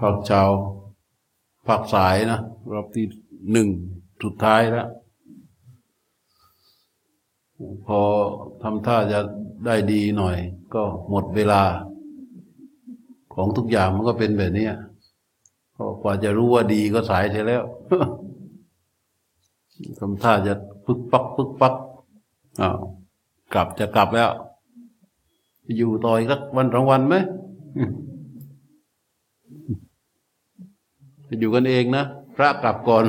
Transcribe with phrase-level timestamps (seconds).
[0.00, 0.42] ภาคเช้า
[1.66, 2.40] ภาคสายนะ
[2.72, 3.06] รอบที่
[3.52, 3.68] หนึ่ง
[4.22, 4.88] สุดท้ายแล้ว
[7.86, 8.00] พอ
[8.62, 9.20] ทำท่าจะ
[9.66, 10.36] ได้ดีหน่อย
[10.74, 11.62] ก็หมดเวลา
[13.34, 14.68] ของทุกอย่างมันก็เป็นแบบนี้
[15.76, 17.62] ก็กว่าจะรู้ว่าดีก็สายเสียแล้ว
[19.98, 20.54] ทำท่าจะ
[20.86, 21.74] ปึ๊กปักปึ๊กปัก
[22.60, 22.78] อ้าว
[23.54, 24.30] กลับจะกลับแล้ว
[25.76, 27.16] อยู่ต่ออีกสักวันสองวันไหม
[31.40, 32.04] อยู่กันเองนะ
[32.36, 33.04] พระกลับก่อน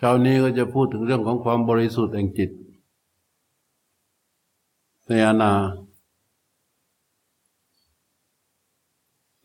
[0.00, 2.50] เช้านี้ก็จะพูดถึงเรื่องของความบริสุทธิ์แห่งจิต
[5.08, 5.52] ในอาณา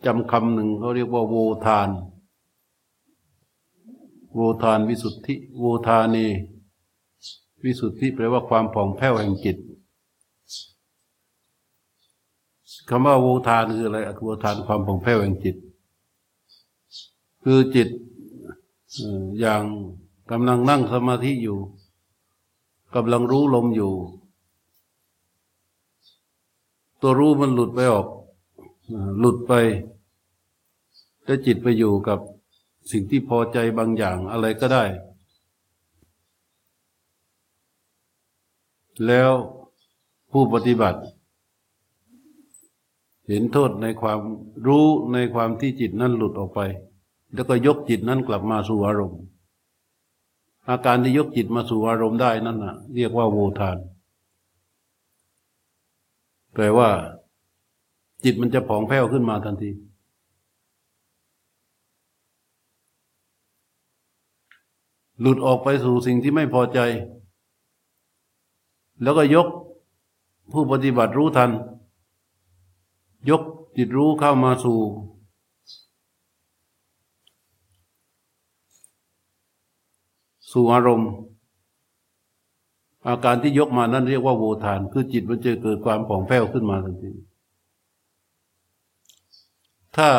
[0.06, 1.90] จำคำหนึ่งเขาเรียกว่าโวทาน
[4.36, 6.26] โวทานวิสุทธิ โวทานี
[7.64, 9.58] วิสุทธิแปลว่าความผ่องแผ้วแห่งจิต
[12.90, 15.56] คำว่าโวทานคืออะไรโวทานความผ่องแผ้วแห่งจิต
[17.44, 17.90] คือจิต
[19.40, 19.64] อย่าง
[20.32, 21.58] กำลังนั่งสมาธิอยู่
[22.96, 23.94] กำลังรู้ลมอยู่
[27.02, 28.08] ตัวรู้มันหลุดไปออก
[29.20, 29.54] หลุดไป
[31.26, 32.20] แล้วจิตไปอยู่กับ
[32.92, 34.84] สิ่งที่พอใจบางอย่างอะไรก็ได้
[39.08, 39.32] แล้ว
[40.32, 41.00] ผู้ปฏิบัติ
[43.28, 44.20] เห็นโทษในความ
[44.68, 46.60] รู้ในความที่จิตนั้นหลุดออกไป
[47.34, 49.22] แล้วก็ยกจิตนั้นกลับมาสู่อารมณ์
[50.70, 53.78] อาการที่ยกจิตมาสู่อารมณ์ได้นั่นนะเรียกว่าโวทาน
[56.54, 56.90] แปลว่า
[58.24, 59.72] จิตมันจะผ่องแผ้วขึ้นมาทันที
[65.20, 66.80] หลุดออกไปสู่สิ่งที่ไม่พอใจ
[69.02, 69.48] แล้วก็ยก
[70.52, 71.52] ผู้ปฏิบัติรู้ทัน
[73.30, 73.42] ยก
[73.78, 74.80] จิตรู้เข้ามาสู่
[80.52, 81.12] สู่อารมณ์
[83.08, 87.12] อาการที่ยกมานั้นเรียกว่าโวทาน คือจิตมันจะเกิดความผ่องแผ้วขึ้นมาทันที
[89.96, 90.10] ถ้า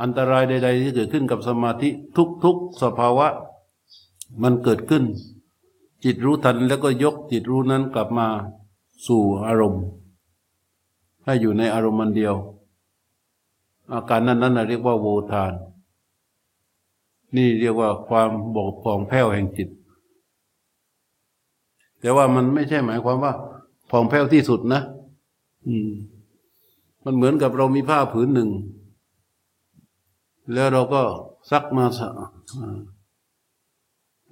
[0.00, 1.88] อันตรายใด ๆ ที่เกิดขึ้นกับสมาธิ
[2.44, 3.28] ทุก ๆ สภาวะ
[4.42, 5.04] มันเกิดขึ้น
[6.04, 8.26] จิตรู้ทันแล้วก็ยกจิตรู้นั้นกลับมา
[9.06, 9.84] สู่อารมณ์
[11.24, 12.34] ให้อยู่ในอารมณ์มันเดียว
[13.92, 15.52] อาการนั้นนั้นเรียกว่าโวทาน
[17.36, 19.68] นี่เรียกว่าความบกพร่องแผ้วแห่งจิต
[22.00, 23.32] แต่ว่ามันไม่ใช่หมายความว่า
[23.90, 24.80] ผ่องแผ้วที่สุดนะ
[25.66, 25.90] อืม
[27.04, 28.50] มันเหมือนกับเรามีผ้าผืนหนึ่ง
[30.52, 31.02] แล้วเราก็
[31.50, 32.10] ซักมาา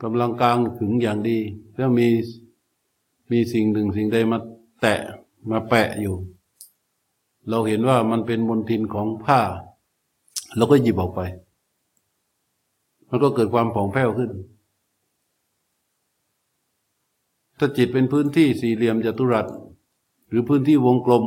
[0.03, 1.38] กำลังกลางถึงอย่างดี
[1.77, 2.09] แล้วมี
[3.31, 4.38] มีสิ่งหนึ่งสิ่งใดมา
[4.81, 5.00] แตะ
[5.50, 6.16] มาแปะอยู่
[7.49, 9.41] เราเห็นว่ามันเป็นมลทินของผ้า
[10.56, 11.21] เราก็หยิบออกไป
[13.09, 14.31] มันก็เกิดความผ่องแผ้วขึ้น
[17.59, 19.47] ถ้าจิตเป็นพื้นที่สี่เหลี่ยมจัตุรัส
[20.28, 21.25] หรือพื้นที่วงกลม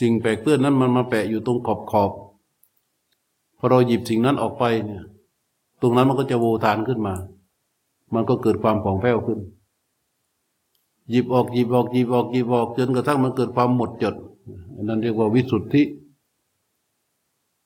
[0.00, 2.10] สิ่งแปลกเปื้อนนั้นมันมาแปะอยู่ตรงขอบขอบ
[3.62, 5.02] พอเราหยิบสิ่งนั้นออกไปเนี่ย
[5.80, 7.14] ตรงนั้นมันก็จะโวทานขึ้นมา
[8.14, 9.38] มันก็เกิดความผ่องแผ้วขึ้น
[11.10, 14.14] หยิบออกหยิบออกหยิบออกหยิบออกจนกระทั่งมันเกิดความหมดจด
[14.74, 15.82] อันนั้นเรียกว่าวิสุทธิ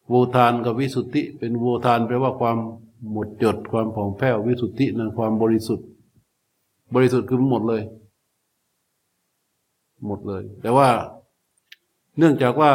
[0.08, 2.56] โวทานกับวิสุทธิ เป็นโวทานแปลว่าความ
[3.12, 5.86] หมดจด ความผ่องแผ้ว วิสุทธินั้นความบริสุทธิ์
[6.94, 7.82] บริสุทธิ์คือหมดเลย
[10.06, 10.88] หมดเลย แต่ว่า
[12.18, 12.72] เนื่องจากว่า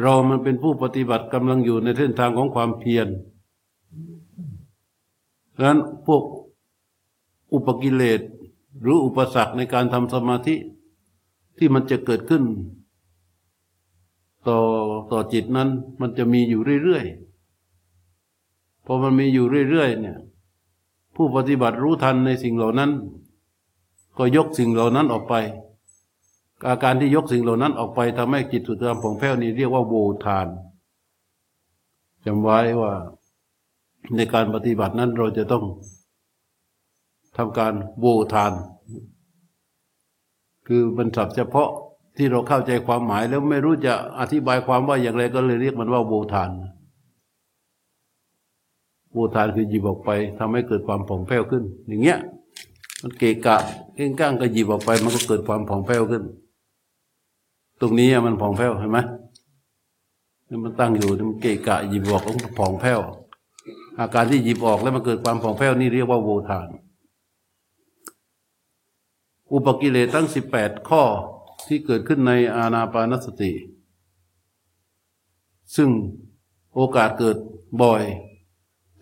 [0.00, 3.08] เรามันเป็นผู้ปฏิบัติกำลังอยู่ในเส้นทางของความเพียร
[5.56, 6.22] ดังนั้นพวก
[7.52, 8.20] อุปกิเลส
[8.80, 10.54] หรืออุปสรรคในการทำสมาธิ
[11.58, 12.42] ที่มันจะเกิดขึ้น
[14.48, 14.58] ต่อ
[15.12, 15.68] ต่อจิตนั้น
[16.00, 20.18] มันจะมีอยู่เรื่อยๆพอมันมีอยู่เรื่อยๆเนี่ย
[21.14, 22.90] ผู้ปฏิบัติรู้ทันในสิ่งเหล่านั้น
[24.18, 25.34] ก็ยกสิ่งเหล่านั้นออกไป
[26.68, 29.94] อาการที่ยกสิ่งเหล่านั้นออกไปทำให้จิตสุดทามผ่องแผ้วนี้เรียกว่าโว
[30.24, 30.46] ทาน
[32.24, 32.92] จำไว้ว่า
[34.16, 35.64] ในการปฏิบัตินั้นเราจะต้อง
[37.36, 38.52] ทำการโวทาน
[40.66, 41.70] คือบรรสับเฉพาะ
[42.16, 46.50] ที่เราเข้าใจความหมายแล้วไม่รู้จะอธิบายความว่าอย่างไรก็เลยเรียกมันว่าโวทาน
[49.12, 52.18] โวทานคือหยิบออกไปทำให้เกิดความผ่องแผ้วขึ้น อย่างเงี้ย
[53.02, 53.56] มันเกะกะ
[53.94, 56.22] เก้งก้างก็หยิบออกไป มันก็เกิดความผ่องแผ้วขึ้น
[57.82, 58.98] ตรงนี้มันผ่องแผ้วเห็นไหม
[60.64, 63.00] มันตั้งอยู่มันเกะกะหยิบออกก็ผ่องแผ้ว
[63.98, 66.68] อาการที่หยิบออกแล้วมันเกิดความผ่องแผ้วนี่เรียกว่าโวทาน
[69.52, 71.02] อุปกิเลสทั้งสิบแปดข้อ
[71.66, 73.52] ที่เกิดขึ้นในอาณาปานสติ
[75.76, 75.88] ซึ่ง
[76.74, 77.36] โอกาสเกิด
[77.82, 78.02] บ่อย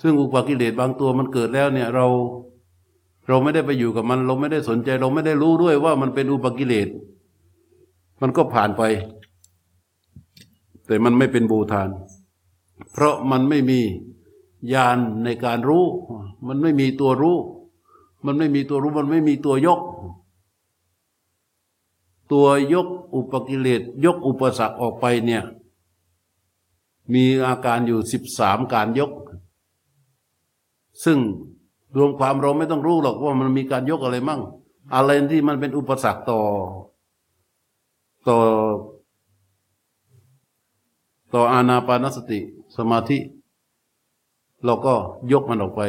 [0.02, 2.06] ซึ่งอุปกิเลสบางตัวมันเกิดแล้วเนี่ยเรา
[3.28, 6.88] เราไม่ได้ไปอยู่กับมัน เราไม่ได้สนใจ เราไม่ได้รู้ด้วยว่ามันเป็นอุปกิเลส
[8.20, 8.82] มันก็ผ่านไป
[10.86, 11.88] แต่มันไม่เป็นบูทาน
[12.92, 13.80] เพราะมันไม่มี
[14.72, 15.84] ญาณในการรู้
[16.48, 17.38] มันไม่มีตัวรู้
[18.26, 19.80] มันไม่มีตัวรู้ มันไม่มีตัวยก
[22.32, 25.42] ตัวยกอุปกิเลสยกอุปสรรคออกไปเนี่ย
[27.14, 29.10] มีอาการอยู่สิบสามการยก
[31.04, 31.18] ซึ่ง
[31.96, 34.40] รวมความเราไม่ต้องรู้หรอกว่ามันมีการยกอะไรมั่ง
[34.94, 36.40] อะไรที่มันเป็นอุปสรรคต่อ
[38.30, 38.40] ต่อ
[41.34, 42.40] ต่ออานาปานสติ
[42.76, 43.18] สมาธิ
[44.64, 44.94] เราก็
[45.32, 45.82] ยกมันออกไป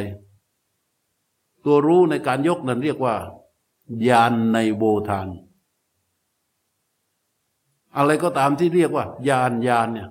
[1.64, 3.14] ตัวรู้ในการยกนั้นเรียกว่า
[4.08, 5.28] ญาณในโบทาน
[7.96, 10.08] อะไรก็ตามที่เรียกว่าญาณญาณเนี่ย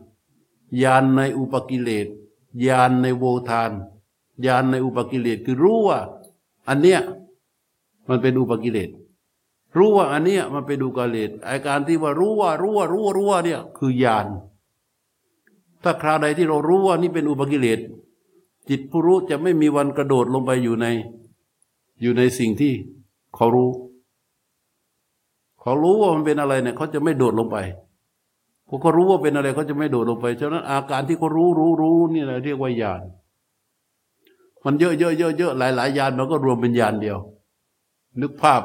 [0.84, 2.08] ญาณในอุปกิเลส
[2.68, 3.72] ญาณในโวทาน
[4.46, 6.00] ญาณในอุปกิเลสคือรู้ว่า
[6.68, 7.00] อันเนี้ย
[8.10, 8.90] มันเป็นอุปกิเลส
[9.78, 14.28] รู้ว่าอันเนี้ยมันเป็นอุปกิเลสอาการที่ว่ารู้ว่ารู้ว่ารู้ว่ารู้ว่าเนี่ยคือญาณ
[15.84, 17.80] ถ้าคราวใดที่เรารู้ว่านี่เป็นอุปกิเลส
[18.70, 20.88] จิตผู้รู้จะไม่มีวันกระโดดลงไปอยู่ใน
[22.02, 22.74] อยู่ในสิ่งที่
[23.36, 23.70] เขารู้
[25.62, 27.58] เขารู้ว่ามันเป็นอะไรเนี่ยเขาจะไม่โดดลงไป
[28.68, 33.02] พอเขารู้ว่าเป็นอะไรเขาจะไม่โดดลงไปฉะนั้นอาการที่เขารู้รู้รู้นี่แหละเรียกว่าญาณ
[34.66, 37.18] มันเยอะเยอะเยอะเยอะหลายหลายยานมันก็รวมเป็นยานเดียว
[38.22, 38.62] นึกภาพ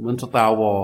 [0.00, 0.82] มือนสตาร์วอล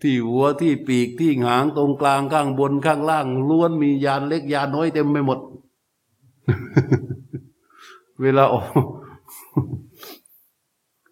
[0.00, 5.38] ที่หัวที่ปีกที่หางตรงกลางข้างบนข้างล่างล้วนมียานเล็กยานน้อยเต็มไปหมด
[8.22, 8.66] เวลาออก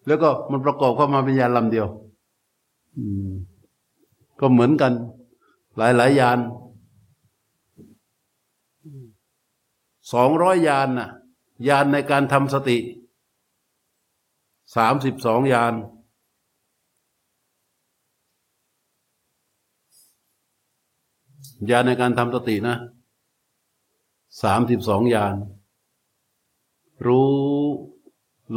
[0.07, 1.87] แล้วก็มันประกอบเข้ามาเป็นยานลำเดียว
[4.39, 4.93] ก็เหมือนกัน
[5.77, 6.39] หลายหลายยาน
[10.13, 11.09] สองร้อยยานน่ะ
[11.67, 12.77] ยานในการทำสติ
[14.75, 15.73] สามสิบสองยาน
[21.69, 22.75] ยานในการทำสตินะ
[24.43, 25.35] สามสิบสองยาน
[27.05, 27.31] รู้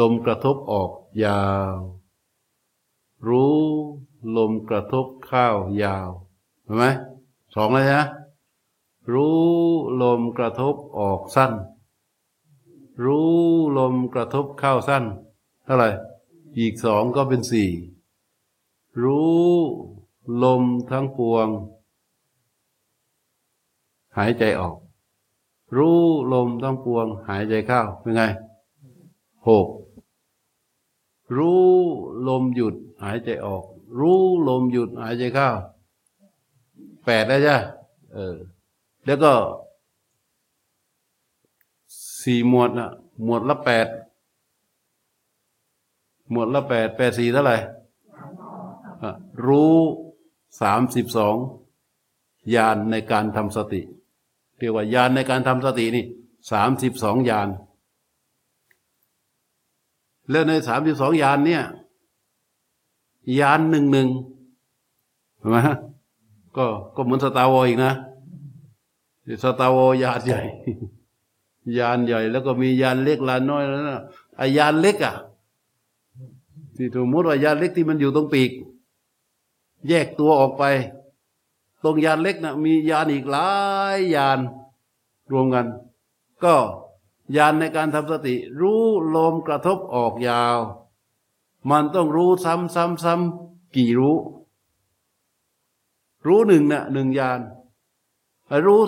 [0.01, 0.91] ลมกระทบออก
[1.25, 1.77] ยาว
[3.27, 3.57] รู้
[4.37, 6.09] ลมกระทบข้าวยาว
[6.65, 6.85] เห็นไหม
[7.55, 8.05] สองเลยนะ
[9.13, 9.39] รู้
[10.03, 11.53] ลมกระทบออกสั้น
[13.05, 13.33] รู้
[13.79, 15.05] ลมกระทบเข้าสั้น
[15.71, 15.91] ท่าไหร่
[16.59, 17.71] อีกสองก็เป็นสี่
[19.03, 19.47] รู้
[20.43, 21.49] ลมทั้งปวง
[24.17, 24.77] หายใจออก
[25.77, 26.01] รู้
[26.33, 28.23] ลมทั้งปวง หายใจเข้าเป็นไง
[29.49, 29.67] หก
[31.37, 31.65] รู้
[32.29, 33.65] ลมหยุดหายใจออก
[33.99, 35.49] รู้ลมหยุดหายใจเข้า
[37.05, 37.57] แปดได้จ้ะ
[38.15, 38.37] เออ
[39.07, 39.33] แล้วก็
[42.23, 42.91] สี่หมวดนะ
[43.23, 43.87] หมวดละแปด
[46.31, 47.57] หมวดละแปดแปดสี่เท่าไหร่
[49.47, 49.77] รู้
[50.63, 51.37] สามสิบสอง
[52.55, 53.81] ยานในการทำสติ
[54.59, 56.05] เรียกว่ายานในการทำสตินี่
[56.53, 57.49] สามสิบสองยาน
[60.31, 61.63] แล้วในสามสิบสองยานเนี่ย
[63.41, 64.09] ยานหนึ่งหนึ่ง
[65.39, 65.57] เห็นไหม
[66.57, 66.65] ก็
[66.97, 67.93] ก็เหมือนสตาร์วออีกนะ
[69.43, 70.43] สตาวอยานใหญ่
[71.79, 74.03] ยานใหญ่ แล้วก็มียานเล็กลานน้อยแล้วนะ
[74.37, 75.15] ไอยานเล็กอะ
[76.79, 78.51] ที่สมมติว่ายานเล็กที่มันอยู่ตรงปีก
[79.89, 80.65] แยกตัวออกไป
[81.83, 83.51] ตรงยานเล็กนะมียานอีกหลา
[83.97, 84.39] ยยาน
[85.33, 85.67] รวมกัน
[86.45, 86.55] ก็
[87.37, 88.83] ยานในการทำสติ รู้
[89.15, 90.59] ลมกระทบออกยาว
[91.71, 94.17] มันต้องรู้ซ้ำซ้ำซ้ำกี่รู้
[96.27, 97.41] รู้หนึ่งนะ่ะหนึ่งยาน
[98.67, 98.81] รู้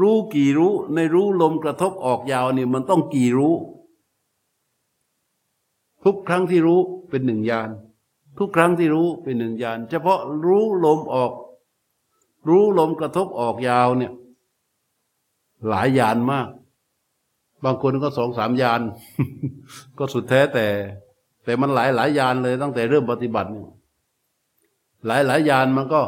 [0.00, 3.54] รู้กี่รู้ในรู้ลมกระทบออกยาวนี่มันต้องกี่รู้
[6.04, 6.80] ทุกครั้งที่รู้
[7.10, 7.70] เป็นหนึ่งยาน
[8.38, 11.32] ทุกครั้งที่รู้เป็นหนึ่งยานเฉพาะรู้ลมออก
[12.48, 14.12] รู้ลมกระทบออกยาวเนี่ย
[15.68, 16.48] หลายยานมาก
[17.64, 18.80] บางคนก็สองสามยาน
[19.98, 20.66] ก็สุดแท้แต่
[21.44, 23.68] แต่มันหลายหลายยานเลยตั้งแต่เริ่มปฏิบัติเนี่ย
[25.06, 26.02] หลายหลายยานมันก็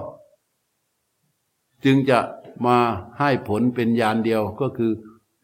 [1.85, 2.19] จึงจะ
[2.67, 2.76] มา
[3.19, 4.93] ให้ผลเป็นยานเดียวก็คือ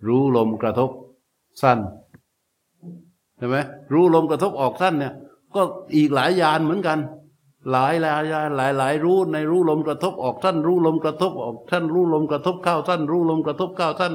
[0.07, 0.91] รู้ลมกระทบ
[1.63, 1.79] สั้น
[3.45, 3.59] ช่ไหม
[3.93, 5.15] รู้ลมกระทบออกสั้นเนี่ย
[5.55, 5.63] ก็
[5.95, 6.99] อีกหลายยานเหมือนกัน
[7.71, 14.15] หลายหลายยานหลายหลายรู้ในรู้ลมกระทบออกท่านรู้ลมกระทบออกท่านรู้ลมกระทบเข้าท่านรู้ลมกระทบเข้าท่าน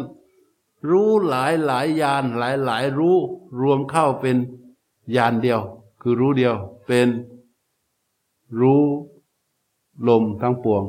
[0.90, 3.16] รู้หลายหลายยานหลายหลายรู้
[3.62, 4.38] รวมเข้าเป็น
[5.16, 5.60] ยานเดียว
[6.02, 6.56] คือรู้เดียว
[6.88, 7.08] เป็น
[8.60, 8.84] รู้
[10.08, 10.84] ลมทั้งปวง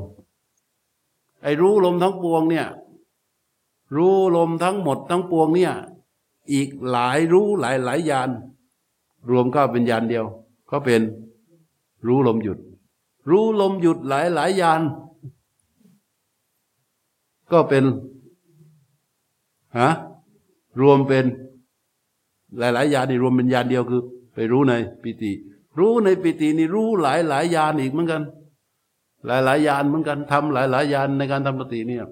[1.43, 2.67] ไอ้รู้ลมทั้งปวงเนี่ย
[3.97, 5.75] รู้ลมทั้งหมดทั้งปวงเนี่ย
[6.53, 8.31] อีกหลายรู้หลายหลายยาน
[9.31, 10.25] รวมก็เป็นยานเดียว
[10.71, 11.03] ก็เป็น
[12.07, 12.59] รู้ลมหยุด
[13.31, 14.81] รู้ลมหยุดหลายหลายยาน
[17.53, 17.85] ก็เป็น
[19.79, 19.91] ฮะ
[20.81, 21.25] รวมเป็น
[22.59, 24.03] หลายหลายยานนี่รวมเป็นยานเดียวคือ
[24.35, 25.33] ไปรู้ในปิติ
[25.79, 28.23] รู้ในปิตินี่รู้หลายหลายยานอีกเหมือนกัน
[29.27, 32.05] หลายหลายยานเหมือนกันทำหลายหลายยานในการทำสติเนี่ย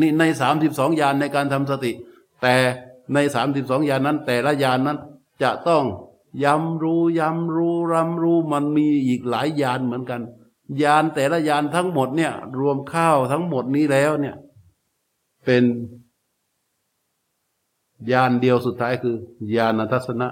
[0.00, 1.92] นี่ในสามสิบสองยานในการทำสติ
[2.42, 2.54] แต่
[3.14, 4.98] ในสามสิบสองยานนั้น แต่ละยานนั้น
[5.42, 5.84] จะต้อง
[6.44, 10.20] ย้ำรู้ย้ำรู้รำรู้มันมีอีกหลายยานเหมือนกัน
[10.82, 14.36] ยานแต่ละยานทั้งหมดเนี่ย รวมข้าวทั้งหมดนี้แล้วเนี่ย
[15.44, 15.64] เป็น
[18.12, 19.16] ยานเดียวสุดท้ายคือ
[19.56, 20.28] ยานทัศนะ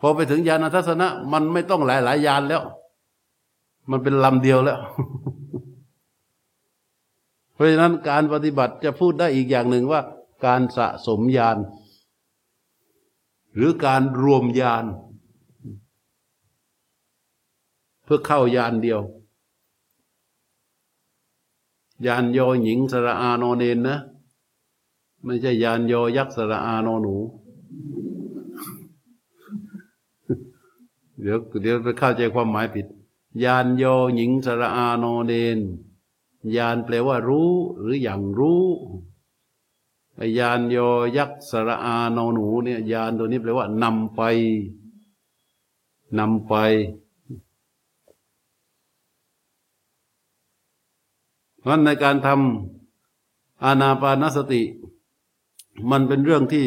[0.00, 2.62] พอไปถึงยานทัศนะ มันไม่ต้องหลายหลายยานแล้ว
[3.90, 4.78] มันเป็นลำเดียวแล้ว
[7.60, 10.00] ราะฉะนั้นการปฏิบัติจะพูดได้อีกอย่างหนึ่งว่า
[10.46, 11.58] การสะสมยาน
[13.54, 14.84] หรือการรวมยาน
[18.04, 19.00] เพื่อเข้ายานเดียว
[22.06, 23.98] ยานยอหญิงสระอานอเนนนะ
[25.24, 27.16] ไม่ใช่ยานยอยักษ์สระอานอหนู
[31.20, 32.86] เดี๋ยวเดี๋ยวไปเข้าใจความหมายผิด
[33.44, 35.58] ยานยอหญิงสระอานอเนน
[36.56, 38.64] ยานแปลว่ารู้หรืออย่างรู้
[40.38, 40.76] ยานโย
[41.16, 44.22] ยักษ์สระอานอหนูเนี่ยยานตัวนี้แปลว่านำไป
[46.18, 46.54] นำไป
[51.58, 54.62] เพราะในการทำอานาปานสติ
[55.90, 56.66] มันเป็นเรื่องที่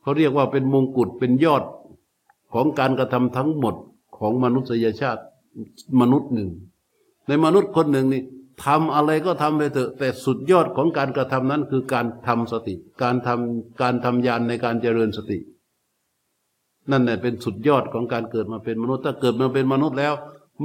[0.00, 1.64] เขาเรียกว่าเป็นมงกุฎเป็นยอด
[2.52, 3.74] ของการกระทำทั้งหมด
[4.18, 5.22] ของมนุษยชาติ
[6.00, 6.50] มนุษย์หนึ่ง
[7.28, 8.22] ในมนุษย์คนหนึ่งนี่
[8.64, 15.38] ทำอะไรก็ทำไปเถอะ แต่สุดยอดของการกระทำนั้นคือการทำสติ การทำการทำยานในการเจริญสติ
[16.90, 20.14] นั่นแหละเป็นสุดยอดของการเกิดมาเป็นมนุษย์ถ้าเกิดมาเป็นมนุษย์แล้ว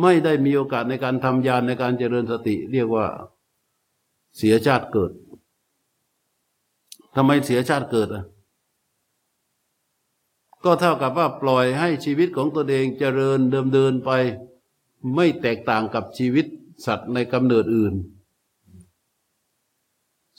[0.02, 3.06] ไม่ได้มีโอกาสในการทำยานในการเจริญสติ เรียกว่า
[4.38, 5.12] เสียชาติเกิด
[7.16, 8.26] ทำไมเสียชาติเกิดอะ
[10.64, 14.12] ก็เท่ากับว่าปล่อยให้ชีวิตของตัวเองเจริญเดิมเดินไป
[15.16, 16.46] ไม่แตกต่างกับชีวิต
[16.86, 17.94] สัตว์ในกำเนิดอื่น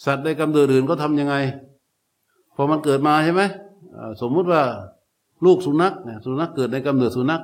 [0.05, 1.35] สัตว์ในกำเนิดอื่นก็ทํำยังไง
[2.55, 3.43] พอมันเกิดมาใช่ไหม
[4.21, 4.62] สมมุติว่า
[5.45, 7.43] ลูกสุนัขเนี่ยสุนัขเกิดในกำเนิดสุนัข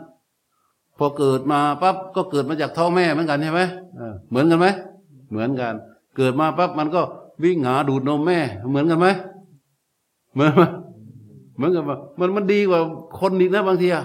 [0.99, 3.63] พอเกิดมาปั๊บก็เกิดมาจากท้องแม่เหมือนกันใช่ไหม
[4.31, 4.67] เหมือนกันไหม
[5.31, 5.75] เหมือนกัน
[6.17, 7.03] เกิดมาปั๊บมันก็
[7.43, 8.39] วิ่งหาดูดนมแม่
[8.71, 9.09] เหมือนกันไหม
[10.35, 10.63] เหมือนไหม
[11.57, 11.85] เหมือนกัน
[12.19, 12.81] มันมันดีกว่า
[13.21, 14.05] คนอีกนะบางทีอะ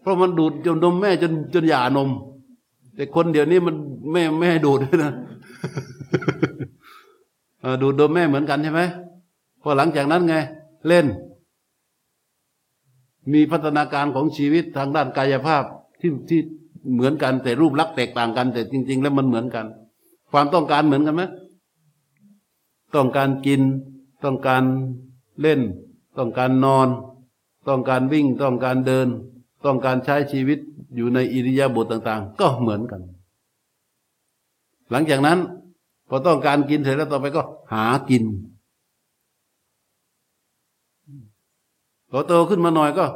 [0.00, 2.10] เพราะมันดูดจนนมแม่จนจนหย่านม
[2.94, 3.76] แต่คนเดี๋ยวนี้มัน
[4.12, 5.12] แม่ไม่ให้ดูดนะ
[7.82, 8.82] ดูดโดนแม่เหมือนกันใช่ไหม
[9.62, 10.34] พอหลังจากนั้นไง
[10.86, 11.06] เล่น
[13.32, 15.64] มีพัฒนาการของชีวิตทางด้านกายภาพ
[16.00, 16.40] ที่ที่
[16.94, 19.66] เหมือนกันแต่รูปลักษณ์แตกต่างกัน แต่จริง ๆ แล้วมันเหมือนกัน
[20.32, 21.22] ความต้องการเหมือนกันไหม
[22.94, 23.62] ต้องการกิน
[24.24, 24.62] ต้องการ
[25.40, 25.60] เล่น
[26.18, 26.88] ต้องการนอน
[27.68, 29.08] ต้องการวิ่ง ต้องการเดิน
[29.64, 30.58] ต้องการใช้ชีวิต
[30.96, 33.00] อยู่ในอิริยาบถต่าง ๆ ก็เหมือนกัน
[34.90, 35.38] หลังจากนั้น
[36.08, 38.24] พอต้องการกินเสร็จแล้วต่อไปก็หากิน
[42.10, 43.06] พอโตขึ้นมาหน่อยก็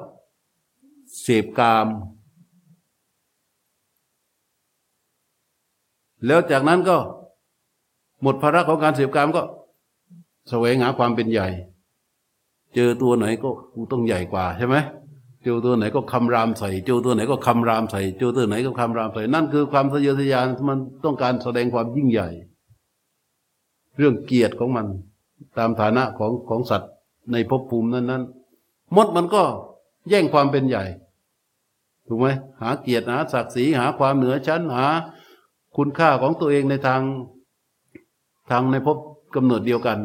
[1.20, 1.86] เสพกาม
[6.26, 6.96] แล้วจากนั้นก็
[8.22, 9.42] หมดภาระของการเสพกามก็
[10.50, 11.48] แสวงหาความเป็นใหญ่
[12.74, 14.76] เจอตัวไหนก็กูต้องใหญ่กว่าใช่ไหม
[15.44, 22.28] เจอตัวไหนก็คำรามใส่เจอตัวไหนก็คำรามใส่เจอตัวไหนก็คำรามใส่ นั่นคือความทะเยอทะยานมันต้องการแสดงความยิ่งใหญ่
[23.98, 24.86] เรื่องเกียรติของมัน
[25.58, 26.92] ตามฐานะของของสัตว์
[27.32, 28.22] ในภพภูมินั้นนั้น
[28.96, 29.42] มดมันก็
[30.08, 30.84] แย่งความเป็นใหญ่
[32.08, 32.26] ถูกไหม
[32.62, 34.86] หาเกียรติหาศักดิ์ศรีหาความเหนือชั้นหา
[35.76, 37.02] คุณค่าของตัวเองในทาง
[38.50, 38.98] ทางในภพ
[39.34, 39.98] กำเนิดเดียวกัน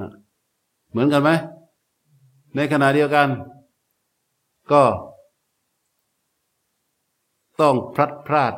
[0.92, 1.32] เหมือนกันไหม
[2.56, 3.28] ในขณะเดียวกัน
[4.72, 4.82] ก็
[7.62, 8.54] ต้องพลัดพราก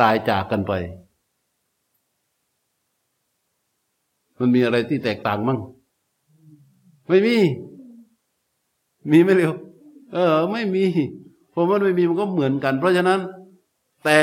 [0.00, 0.72] ตายจากกันไป
[4.38, 5.58] มันมีอะไรที่แตกต่างมั้ง
[7.08, 7.36] ไม่มี
[9.10, 9.52] มีไหมเร็ว
[10.12, 10.84] เออ ไม่มี
[11.50, 13.20] เพราะมันไม่มีมันก็เหมือนกัน เพราะฉะนั้น
[14.04, 14.18] แต่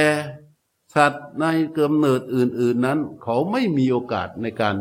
[0.95, 1.43] สัตว์ใน
[1.73, 4.75] เกิมเนิดอื่น ๆนั้น เขาไม่มีโอกาสในการ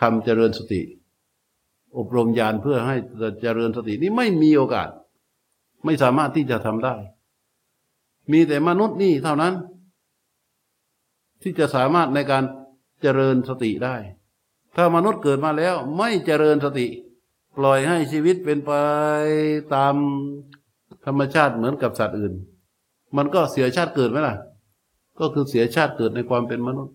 [0.00, 0.82] ทำเจริญสติ
[1.96, 2.96] อบรมญาณเพื่อให้
[3.42, 4.88] เจริญสตินี่ไม่มีโอกาส
[5.84, 6.94] ไม่สามารถที่จะทำได้
[8.32, 9.54] มีแต่มนุษย์นี่เท่านั้น
[11.42, 12.44] ที่จะสามารถในการ
[13.02, 13.96] เจริญสติได้
[14.76, 16.86] ถ้ามนุษย์เกิดมาแล้ว ไม่เจริญสติ
[17.56, 18.72] ปล่อยให้ชีวิตเป็นไป
[19.74, 19.94] ตาม
[21.06, 22.34] ธรรมชาติเหมือนกับสัตว์อื่น
[23.16, 24.36] มันก็เสียชาติเกิดไหมล่ะ
[25.20, 26.94] ก็คือเสียชาติเกิดในความเป็นมนุษย์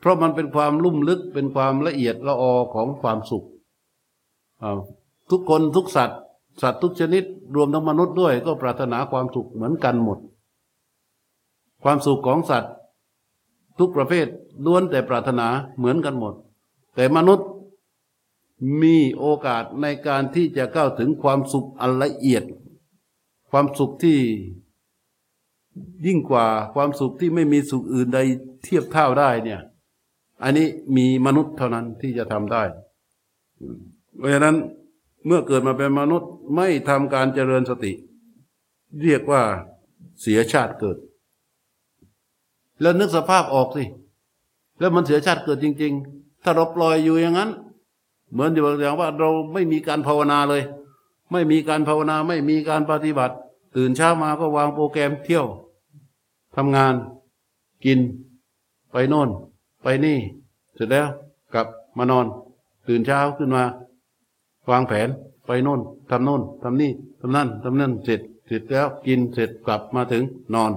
[0.00, 3.46] เพราะมันเป็นความลุ่มลึกเป็นความละเอียดละออของความสุข
[5.30, 6.20] ทุกคนทุกสัตว์
[6.62, 7.24] สัตว์ทุกชนิด
[7.54, 10.18] รวมทั้งมนุษย์ด้วย ก็ปรารถนาความสุขเหมือนกันหมด
[11.82, 12.72] ความสุขของสัตว์
[13.78, 14.26] ทุกประเภท
[14.64, 16.34] ล้วนแต่ปรารถนาเหมือนกันหมด
[16.94, 17.48] แต่มนุษย์
[18.82, 22.44] มีโอกาสในการที่จะเข้าถึงความสุขอันละเอียด
[23.50, 24.18] ความสุขที่
[26.06, 28.18] ยิ่งกว่าความสุขที่ไม่มีสุขอื่นใด
[28.64, 29.60] เทียบเท่าได้เนี่ย
[30.42, 30.66] อันนี้
[30.96, 32.62] มีมนุษย์เท่านั้นที่จะทำได้
[34.16, 34.56] เพราะฉะนั้น
[35.26, 37.92] เมื่อเกิดมาเป็นมนุษย์ไม่ทำการเจริญสติ
[39.02, 39.42] เรียกว่า
[40.22, 40.96] เสียชาติเกิด
[42.80, 43.84] แล้วนึกสภาพออกสิ
[44.78, 47.50] แล้วมันเสียชาติเกิดจริง ๆ ถ้าเราปล่อยอยู่อย่างนั้น
[48.32, 50.62] เหมือนที่บอกอย่างว่าเราไม่มีการภาวนาเลย
[51.32, 53.34] ไม่มีการภาวนาไม่มีการปฏิบัติ
[53.76, 55.46] ตื่นเช้ามาก็วางโปรแกรมเที่ยว
[56.56, 56.94] ทำงาน
[57.84, 57.98] กิน
[58.92, 59.28] ไปโน่น
[60.04, 60.18] นี่
[60.74, 61.06] เสร็จแล้ว
[61.54, 61.66] กลับ
[61.98, 62.26] มานอน
[62.88, 63.64] ตื่นเช้าขึ้นมา
[64.70, 65.08] วางแผน
[65.46, 65.80] ไปโน่น
[66.10, 66.90] ทำโน่นทำนี่
[67.20, 70.22] ทำนั่นทำนั่นเสร็จเสร็จแล้วกินเสร็จกลับมาถึง
[70.54, 70.72] นอน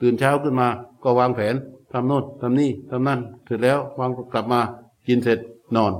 [0.00, 0.68] ตื่นเช้าขึ้นมา
[1.02, 1.54] ก็วางแผน
[1.92, 4.60] ทำโน่นทำนี่ทำนั่น เสร็จแล้ววางกลับมา
[5.06, 5.38] กินเสร็จ
[5.76, 5.92] นอน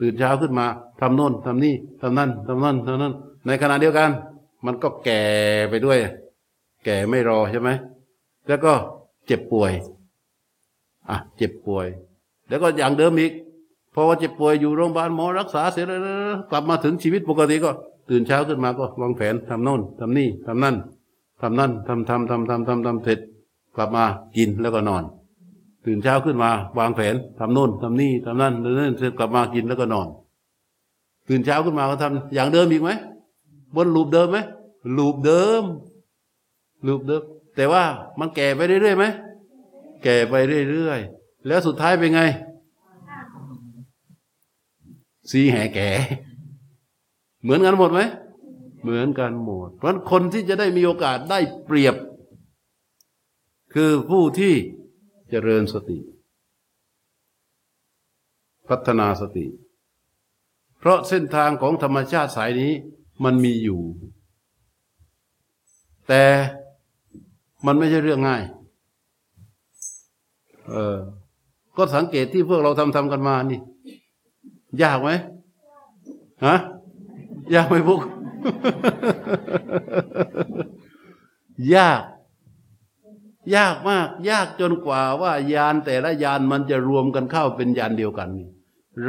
[0.00, 0.66] ตื่นเช้าขึ้นมา
[1.00, 3.14] ทำโน่นทำนี่ทำนั่นทำนั่นทำนั่น
[3.46, 4.10] ในขณะเดียวกัน
[4.64, 5.22] มันก็แก่
[5.70, 5.98] ไปด้วย
[6.84, 7.70] แก่ไม่รอใช่ไหม
[8.46, 8.72] แล้วก็
[9.26, 9.72] เจ็บป่วย
[11.10, 11.86] อะเจ็บป่วย
[12.48, 13.32] แล้วก็อย่างเดิมอีก
[13.94, 16.00] พอว่าเจ็บป่วยอยู่โรงพยาบาลหมอรักษาเสร็จแล้ว
[16.50, 17.70] กลับมาถึงชีวิตปกติก็
[18.10, 20.76] ตื่นเช้าขึ้นมาก็วางแผนทำโน่นทำนี่ทำนั่น
[21.40, 23.18] ทำนั่นทำทำทำทำทำทำเสร็จ
[23.76, 24.04] กลับมา
[24.36, 25.04] กินแล้วก็นอน
[25.84, 30.08] ตื่นเช้าขึ้นมาวางแผนทำโน่นทำนี่ทำนั่นนั่นเสร็จกลับมากินแล้วก็นอน
[31.28, 32.90] ตื่นเช้าขึ้นมาก็ทำอย่างเดิมอีกไหม
[33.76, 34.38] บนลูปเดิมไหม
[34.96, 35.62] ลูปเดิม
[36.86, 37.22] ลูปเดิม
[37.56, 37.82] แต่ว่า
[38.18, 39.04] มันแก่ไปเรื่อยๆไหม
[40.02, 40.34] แก่ไป
[40.70, 42.22] เรื่อยๆ แล้วสุดท้ายเป็นไง
[45.30, 45.90] สีแห่แก่
[47.42, 48.00] เหมือนกันหมดไหม
[48.82, 51.96] เหมือนกันหมด เพราะคนที่จะได้มีโอกาสได้เปรียบ
[53.74, 54.54] คือผู้ที่
[55.30, 55.98] เจริญสติ
[58.68, 59.46] พัฒนาสติ
[60.78, 62.72] เพราะเส้นทางของธรรมชาติสายนี้
[63.24, 63.82] มันมีอยู่
[66.08, 66.24] แต่
[67.66, 68.42] มันไม่ใช่เรื่องง่าย
[70.72, 70.96] เออ
[71.76, 73.60] ก็สังเกตที่พวกเราทำทำกันมานี่
[74.82, 75.10] ยากไหม
[76.46, 76.56] ฮะ
[77.54, 78.00] ยากไหมพวก
[81.74, 82.02] ยาก
[83.54, 88.30] ยากมาก ยากจนกว่าว่ายานแต่ละยานมันจะรวมกันเข้าเป็นยานเดียวกัน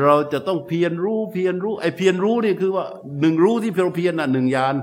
[0.02, 2.86] เราจะต้องเพียรรู้เพียรรู้ไอ้เพียรรู้นี่คือว่า
[3.20, 4.76] หนึ่งรู้ที่เราเพียรน่ะหนึ่งยาน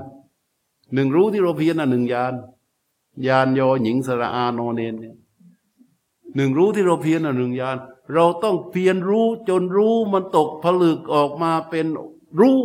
[0.93, 2.33] หนึ่งรู้ที่เราเพียรน่ะหนึ่งยาน
[3.27, 5.15] ยานยอหญิงสระอาโนเนนเนี่ย
[6.35, 7.77] หนึ่งรู้ที่เราเพียรน่ะหนึ่งยาน
[8.13, 11.85] เราต้องเพียรรู้จนรู้มันตกผลึกออกมาเป็น
[12.39, 12.59] รู้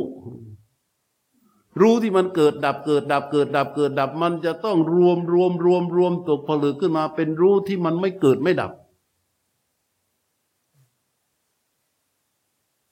[1.80, 8.72] รู้ที่มันเกิดดับเกิดดับเกิดดับเกิดดับมันจะต้องรวมรวมรวมรวมตกผลึกขึ้นมาเป็นรู้ที่มันไม่เกิดไม่ดับ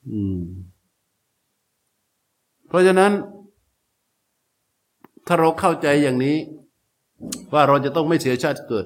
[0.09, 0.39] อืม
[2.67, 3.11] เพราะฉะนั้น
[5.27, 6.37] ถ้าเราเข้าใจอย่างนี้
[7.53, 8.85] ว่าเราจะต้องไม่เสียชาติเกิด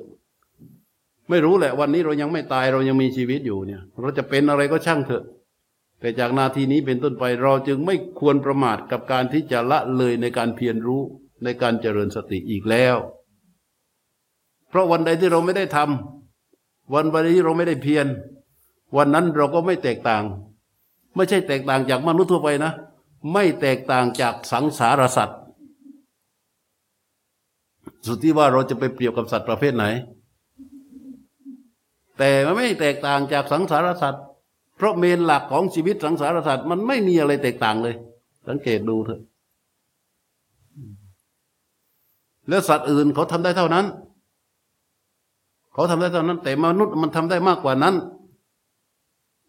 [1.29, 5.23] ไม่รู้แหละ วันนี้เรายังไม่ตายเรายังมีชีวิตอยู่เนี่ย เราจะเป็นอะไรก็ช่างเถอะ
[5.99, 11.01] แต่จากนาทีนี้เป็นต้นไปเราจึงไม่ควรประมาทกับการที่จะละเลยในการเพียรรู้
[11.43, 12.95] ในการเจริญสติอีกแล้ว
[14.69, 18.07] เพราะวันใดที่เราไม่ได้ทำวันวันที่เราไม่ได้เพียร
[18.97, 20.23] วันนั้นเราก็ไม่แตกต่าง
[21.15, 22.71] ไม่ใช่แตกต่างจากมนุษย์ทั่วไปนะ
[23.33, 25.39] ไม่แตกต่างจากสังสารสัตว์
[28.05, 29.85] สุดที่ว่าเราจะไปเปรียบกับสัตว์ประเภทไหน
[32.17, 34.23] แต่มันไม่แตกต่างจากสังสารสัตว์
[34.77, 37.95] เพราะเมนหลักของชีวิตสังสารสัตว์มันไม่มีอะไรแตกต่างเลย
[38.47, 39.21] สังเกตดูเถอะ
[42.49, 43.85] แล้วสัตว์อื่นเขาทำได้เท่านั้น
[45.73, 47.95] เขาทำได้เท่านั้น แต่มนุษย์มันทำได้มากกว่านั้น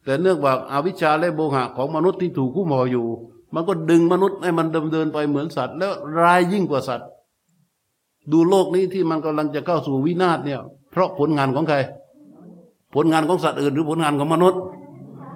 [0.05, 3.07] แต่เนื่องจากอาวิชชาและโมหะของมนุษย์ที่ถูกคู่หมออยู่
[3.55, 7.09] มันก็ดึงมนุษย์ให้มันดินเดินไปเหมือนสัตว์ แล้วรายยิ่งกว่าสัตว์
[8.33, 11.77] ดูโลกนี้ที่มันกำลังจะเข้าสู่วินาศเนี่ย เพราะผลงานของใคร
[12.95, 14.63] ผลงานของสัตว์อื่นหรือผลงานของมนุษย์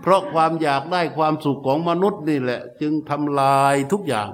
[0.01, 4.31] เพราะความอยากได้ความสุขของมนุษย์นี่แหละ จึงทำลายทุกอย่าง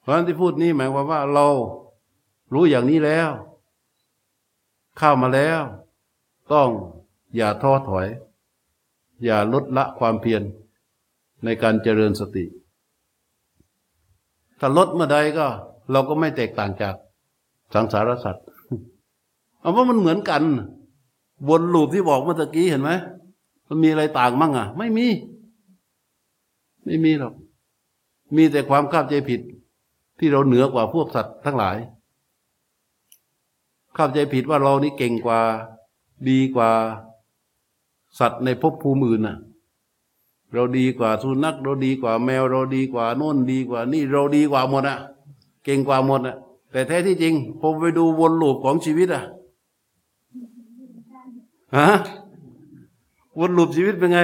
[0.00, 1.46] เพราะที่พูดนี้หมายความว่าเรา
[2.52, 3.30] รู้อย่างนี้แล้ว
[4.98, 5.60] เข้ามาแล้ว
[6.52, 6.70] ต้อง
[7.36, 8.08] อย่าท้อถอย
[9.24, 10.42] อย่าลดละความเพียร
[11.44, 12.44] ในการเจริญสติ
[14.58, 15.46] ถ้าลดเมื่อใดก็
[15.90, 16.94] เราก็ไม่แตกต่างจาก
[17.74, 18.44] สังสารสัตว์
[19.60, 20.42] เอาว่ามันเหมือนกัน
[21.48, 22.90] วนลูปที่บอกเมื่อกี้เห็นไหม
[23.68, 25.06] มันมีอะไรต่างมั่งอะ ไม่มี
[26.84, 27.34] ไม่มีหรอก
[28.36, 29.40] มีแต่ความเข้าใจผิด
[30.18, 31.76] ที่เราเหนือกว่าพวกสัตว์ทั้งหลาย
[33.94, 35.40] เข้าใจผิดว่าเรานี่เก่งกว่า
[36.28, 36.70] ดีกว่า
[38.18, 39.36] สัตว์ในภพภูมิอื่นน่ะ
[40.52, 44.98] เราดีกว่าสุนัขเราดีกว่าแมวเราดีกว่าโน่นดีกว่านี่เราดีกว่าหมดอะ
[45.64, 46.36] เก่งกว่าหมดอะ
[46.72, 49.24] แต่แท้ที่จริงผมไปดูวนลูปของชีวิตอะ
[51.76, 51.90] ฮะ
[53.38, 54.20] วนลูปชีวิตเป็นไง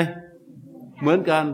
[1.00, 1.44] เหมือนกัน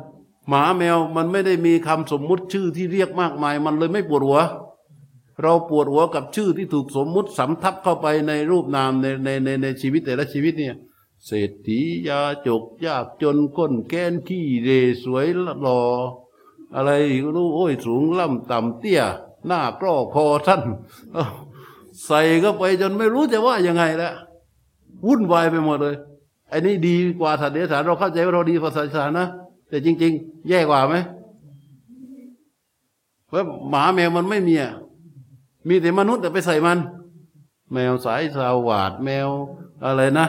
[0.48, 4.40] หมาแมวมันไม่ได้มีคำสมมุติชื่อที่เรียกมากมาย มันเลยไม่ปวดหัว
[5.42, 10.76] เราปวดหัวกับชื่อที่ถูกสมมุติสำทับเข้าไปในรูปนามในในในในชีวิตแต่ละชีวิตเนี่ย
[11.26, 14.68] เศรษฐียาจกยากจนก้นแก้นขี้เร
[15.02, 15.26] สวย
[15.62, 15.80] หล่อ
[16.74, 16.90] อะไร
[17.22, 19.02] ก็รู้โอ้ยสูงล่ำต่ำเตี้ย
[19.46, 20.62] หน้ากรอคอท่าน
[22.06, 24.14] ใส่เข้าไปจนไม่รู้จะว่ายังไงแล้ว
[25.06, 25.96] วุ่นวายไปหมดเลย
[26.48, 29.28] ไอ้นี่ดีกว่าสัตว์เดรัจฉานเราเข้าใจว่าเราดีกว่าสัตว์เดรัจฉานนะ
[29.68, 30.96] แต่จริง ๆ แย่กว่าไหม
[33.26, 34.72] เพราะหมาแมวมันไม่มีอะ
[35.68, 36.78] มีแต่มนุษย์แต่ไปใส่มัน
[37.72, 39.28] แมวสายสาวาดแมว
[39.84, 40.26] อะไรนะ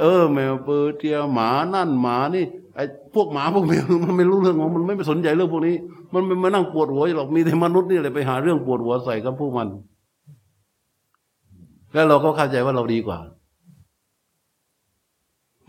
[0.00, 2.44] เออ แมวเปอร์เทียหมานั่นหมานี่
[2.74, 5.76] ไอ้พวกหมาพวกแมวมันไม่รู้เรื่องของมันไม่ไปสนใจเรื่องพวกนี้
[6.12, 9.68] มันไม่มานั่งปวดหัวหรอกมีแต่มนุษย์นี่แหละไปหาเรื่องปวดหัวใส่กับพวกมัน
[11.92, 13.18] แล้วเราก็เข้าใจว่าเราดีกว่า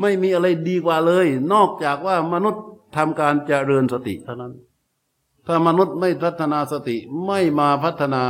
[0.02, 2.64] ไม่มีอะไรดีกว่าเลย นอกจากว่ามนุษย์
[2.96, 4.54] ทำการเจริญสติเท่านั้น
[5.46, 6.98] ถ้ามนุษย์ไม่พัฒนาสติ
[7.28, 8.24] ไม่มาพัฒนา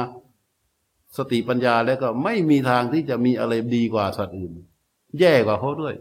[1.18, 4.52] สติปัญญาแล้วก็ไม่มีทางที่จะมีอะไรดีกว่าสัตว์อื่น
[5.20, 5.96] แย่กว่าเขาด้วย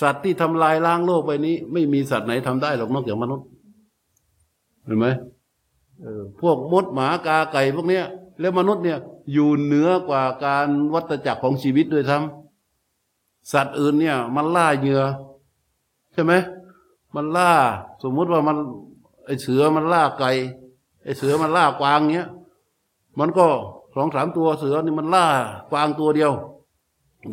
[0.00, 3.46] สัตว์ที่ทำลายล้างโลกไปนี้ ไม่มีสัตว์ไหนทำได้หรอกนอกจากมนุษย์
[4.84, 5.06] เห็นไหม
[6.40, 8.04] พวกมดหมากาไก่พวกเนี้ย
[8.40, 8.98] แล้วมนุษย์เนี่ย
[9.32, 15.02] อยู่เหนือกว่าการวัตจักรของชีวิตด้วยซ้ำสัตว์อื่นเนี่ย มันล่าเหยื่อ
[16.12, 16.32] ใช่ไหม
[17.14, 17.50] มันล่า
[18.02, 18.56] สมมุติว่ามัน
[19.24, 20.30] ไอเสือมันล่าไก่
[21.04, 22.28] ไอเสือมันล่ากวางเนี้ย
[23.18, 23.46] มันก็
[23.94, 25.26] สองสามตัวเสือนี่มันล่า
[25.70, 26.32] กวางตัวเดียว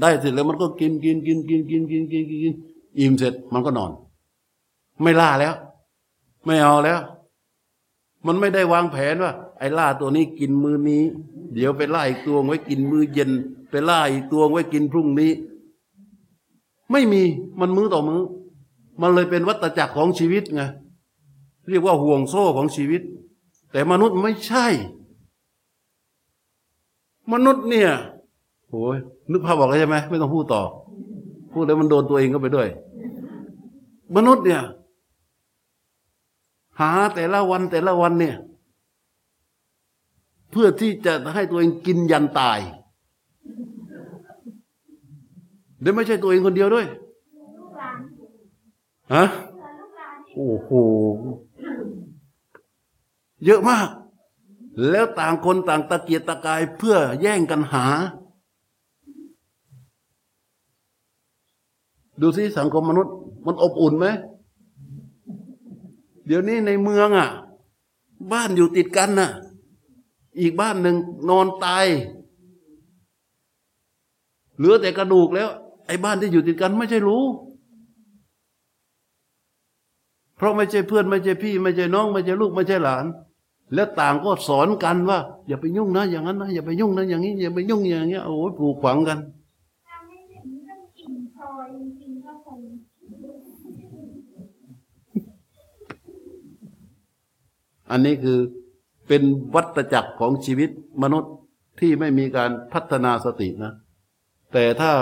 [0.02, 2.54] ได้เสร็จแล้วมันก็กินกินกินกินกินกินกินกิน
[2.98, 3.92] อิ่มเสร็จมันก็นอน
[5.04, 5.54] ไม่ล่าแล้ว
[6.46, 7.00] ไม่เอาแล้ว
[8.26, 11.04] มันไม่ได้วางแผนว่า ไอ้ล่าตัวนี้กินมือนี้
[11.54, 13.32] เดี๋ยวไปล่าอีกตัวไว้กินมือเย็น
[13.70, 15.32] ไปล่าอีกตัวไว้กินพรุ่งนี้
[16.92, 17.22] ไม่มี
[17.60, 18.22] มันมือต่อมือ
[19.02, 20.62] มันเลยเป็นวัตจักรของชีวิตไง
[21.70, 23.02] เรียกว่าห่วงโซ่ของชีวิต
[23.72, 24.66] แต่มนุษย์ไม่ใช่
[27.34, 27.92] มนุษย์เนี่ย
[28.70, 28.98] โอ้ย
[29.32, 30.62] นึกภาพบอกเลยใช่ไหมไม่ต้องพูดต่อ
[31.54, 32.68] พูดแล้วมันโดนตัวเองก็ไปด้วย
[34.16, 34.62] มนุษย์เนี่ย
[36.80, 38.36] หาแต่ละวันแต่ละวันเนี่ย
[40.52, 42.60] เพื่อที่จะให้ตัวเองกินยันตาย
[45.82, 46.86] เดี๋ยวไม่ใช่ตัวเองคนเดียวด้วย
[49.14, 49.26] ฮะ
[50.34, 50.70] โอ้โห
[53.46, 53.88] เยอะมาก
[54.90, 57.86] แล้วต่างคนต่างตะเกียกตะกายเพื่อแย่งกันหา
[62.22, 63.14] ดูสิสังคมมนุษย์
[63.46, 64.08] มันอบอุ่นไหม
[66.26, 67.30] เดี๋ยวนี้ในเมืองอะ
[68.32, 69.30] บ้านอยู่ติดกันน่ะ
[70.40, 70.96] อีกบ้านหนึ่ง
[71.30, 71.86] นอนตาย
[74.58, 75.50] เหลือแต่กระดูกแล้ว
[75.88, 77.24] ไอ้บ้านที่อยู่ติดกันไม่ใช่รู้
[80.36, 83.06] เพราะไม่ใช่เพื่อนไม่ใช่พี่ ไม่ใช่น้อง ไม่ใช่ลูกไม่ใช่หลาน
[83.74, 89.20] แล้วต่างก็สอนกันว่า อย่าไปยุ่งนะ อย่างนั้นนะอย่าไปยุ่งนะอย่างนี้อย่าไปยุ่งอย่างเงี้ยโอ้ยปลูกฝังกัน
[97.92, 98.40] อันนี้คือ
[99.08, 99.24] เป็น
[99.56, 100.70] วัตจักรของชีวิต
[101.04, 101.34] มนุษย์
[101.80, 103.74] ที่ไม่มีการพัฒนาสตินะ
[104.54, 104.94] แต่ถ้า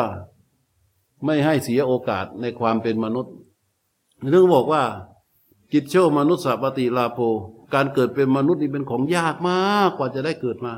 [1.25, 3.33] ไม่ให้เสียโอกาสในความเป็นมนุษย์
[4.29, 4.83] เรื่องบอกว่า
[5.73, 7.19] กิจโชมนุษย์สัปติลาโภ
[7.73, 10.73] การเกิดเป็นมนุษย์นี่เป็นของยากมากกว่าจะได้เกิดมา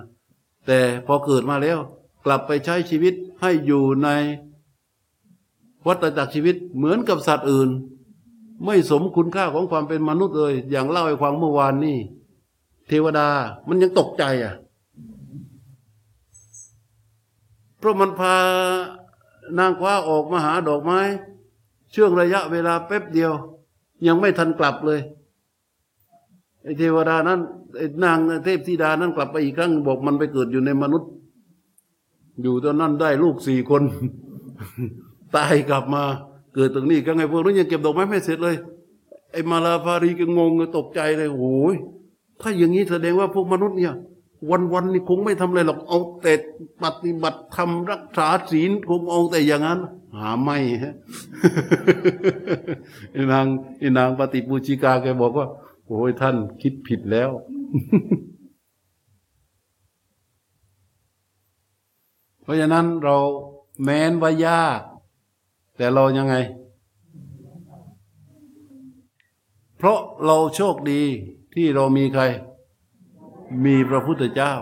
[0.68, 1.78] แต่พอเกิดมาแล้ว
[2.26, 4.10] กลับไปใช้ชีวิตให้อยู่ใน
[5.88, 7.70] วัฏจักรชีวิตเหมือนกับสัตว์อื่น
[8.66, 11.98] ไม่สมคุณค่าของความเป็นมนุษย์เลย อย่างเล่าให้ฟังเมื่อวานนี่
[12.88, 13.28] เทวดา
[13.68, 14.54] มันยังตกใจอะ
[17.80, 18.36] เพราะมันพา
[19.58, 21.00] นางคว้าออกมาหาดอกไม้
[21.96, 23.32] ช่วงระยะเวลาแป๊บเดียว
[24.08, 25.00] ยังไม่ทันกลับเลย
[26.64, 27.40] ไอ้เทวดานั้น
[27.78, 31.10] ไอ้นางเทพธิดานั้นกลับไปอีกครั้งบอกมันไปเกิดอยู่ในมนุษย์
[32.42, 33.84] อยู่ตอนนั้นได้ลูกสี่คน
[35.36, 36.04] ตายกลับมา
[36.54, 38.56] เกิดตรงนี้ก็ไงพวกนั้นยังเก็บดอกไม้ไม่เสร็จเลย
[39.32, 41.76] ไอ้มาลาฟารีก็งงตกใจเลยโอ้ย
[42.42, 43.96] ถ้าอย่างนี้แสดงว่าพวกมนุษย์เนี่ย
[44.50, 46.34] วันวันๆนี่คงไม่ทำอะไรหรอกเอาแต่
[46.84, 49.80] ปฏิบัติธรรมรักษาศีลคงเอาแต่อย่างนั้น
[50.18, 50.96] หาไม่ฮะ
[53.12, 53.46] ไอ้นาง
[53.80, 55.48] ไอ้นางปฏิปูชิกาแกบอกว่า
[55.86, 57.30] โอ้ยท่านคิดผิดแล้ว
[62.42, 63.18] เพราะฉะนั้นเรา
[63.84, 64.80] แม้นว่ายาก
[65.82, 66.36] แต่เรายังไง
[69.78, 71.02] เพราะเราโชคดี
[71.54, 72.24] ที่เรามีใคร
[73.66, 74.54] มีพระพุทธเจ้า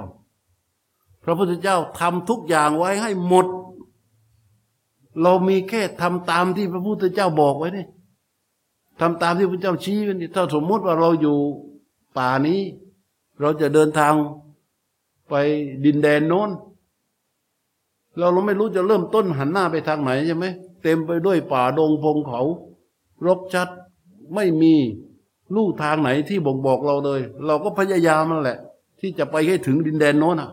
[1.23, 3.45] พระพุทธเจ้าทำทุกอย่างไว้ให้หมด
[5.21, 7.85] เรามีแค่ทำตามที่พระพุทธเจ้าบอกไว้นี่
[9.01, 11.37] ทำตามที่พระเจ้าชี้ไว้นี่ถ้าสมมติว่าเราอยู่
[12.17, 12.61] ป่านี้
[13.41, 14.13] เราจะเดินทาง
[15.29, 15.33] ไป
[15.85, 16.49] ดินแดนโน้น
[18.17, 20.47] เราเราไม่รู้จะเริ่มต้นหันหน้าไปทางไหนใช่ไหม
[20.83, 22.41] เต็มไปด้วยป่าดงพงเขา
[23.25, 23.69] รกชัด
[24.35, 24.73] ไม่มี
[25.55, 28.57] ลู่ทางไหนที่บ่งบอกเราเลย เราก็พยายามนั่นแหละ
[28.99, 30.51] ที่จะไปให้ถึงดินแดนโน้นอะ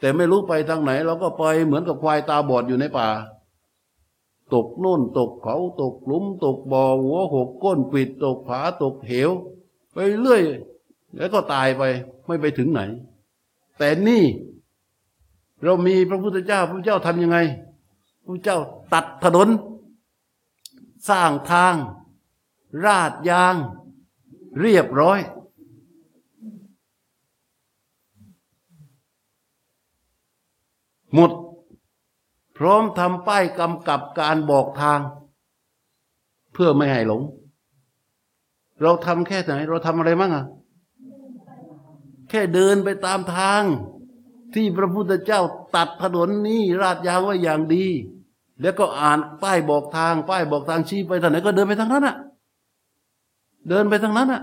[0.00, 3.08] แต่ไม่รู้ไปทางไหน เราก็ไปเหมือนกับควายตาบอดอยู่ในป่า
[4.54, 9.30] ตกโน่นตกเขาตกหลุม ตกบ่อหัวหกก้นปิดตกผาตกเหว
[9.92, 10.42] ไปเรื่อย
[11.16, 11.82] แล้วก็ตายไป
[12.26, 12.80] ไม่ไปถึงไหน
[13.78, 14.24] แต่นี่
[15.64, 17.38] เรามีพระพุทธเจ้าพระพุทธเจ้าทำยังไง
[18.26, 18.58] พระเจ้า
[18.92, 19.48] ตัดถนน
[21.08, 21.74] สร้างทาง
[22.84, 23.54] ราดยาง
[24.60, 25.18] เรียบร้อย
[31.14, 31.30] หมด
[32.56, 35.00] พร้อมทำป้ายกำกับการบอกทาง
[36.52, 37.22] เพื่อไม่ให้หลง
[38.82, 40.44] เราทำแค่ไหน เราทำอะไรมั่งอะ
[42.28, 43.62] แค่เดินไปตามทาง
[44.54, 45.40] ที่พระพุทธเจ้า
[45.74, 47.86] ตัดถนนนี้ราดยางไว้อย่างดี
[48.60, 52.16] แล้วก็อ่านป้ายบอกทางป้ายบอกทางชี้ไปทางไหนก็เดินไปทางนั้นอะ
[53.68, 54.42] เดินไปทางนั้นอะ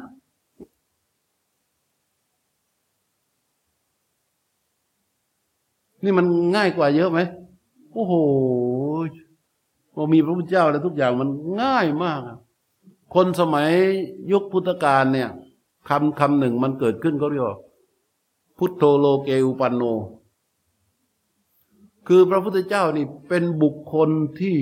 [6.03, 7.19] นี่มันง่ายกว่าเยอะไหม
[7.93, 8.13] โอ้โห
[9.93, 11.29] พอมีพระพุทธเจ้าแล้วทุกอย่างมัน
[11.61, 12.21] ง่ายมาก
[13.15, 13.69] คนสมัย
[14.31, 15.29] ยุคพุทธกาลเนี่ย
[15.89, 17.57] คำคำหนึ่งมันเกิดขึ้นเขาเรียกว่า
[18.61, 19.83] พุทโธโลเกอุปันโน
[22.07, 24.55] คือพระพุทธเจ้านี่เป็นบุคคลที่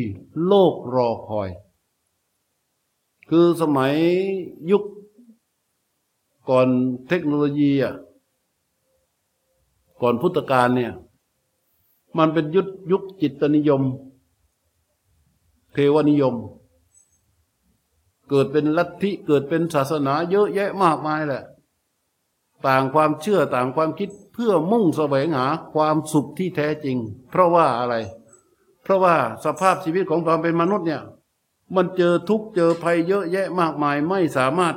[0.45, 1.49] โลกรอคอย
[3.29, 3.93] คือสมัย
[4.71, 4.83] ยุค
[6.49, 6.67] ก่อน
[7.07, 7.93] เทคโนโลยีอะ
[10.01, 10.93] ก่อนพุทธกาลเนี่ย
[12.17, 13.81] มันเป็นยุคยุคจิตนิยม
[15.73, 16.35] เทวนิยม
[18.29, 21.43] เกิดเป็นลัทธิเกิดเป็นศาสนาเยอะแยะมากมายแหละ
[22.65, 26.97] ต่างความเชื่อต่างความคิดเพื่อมุ่งแสวงหาความสุขที่แท้จริง
[27.29, 27.95] เพราะว่าอะไร
[28.83, 29.15] เพราะว่า
[29.45, 31.01] สภาพชีวิตของความเป็นมนุษย์เนี่ย
[31.75, 34.75] มันเจอทุกเจอภัยเยอะแยะมากมายไม่สามารถ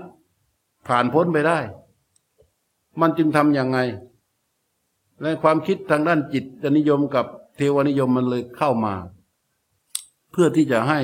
[0.87, 1.59] ผ่านพ้นไปได้
[3.01, 3.79] มันจึงทำอย่างไง
[5.21, 6.45] และความคิดทางด้านจิต
[6.77, 8.95] นิยมกับเทวนิยมมันเลยเข้ามา
[10.31, 11.01] เพื่อที่จะให้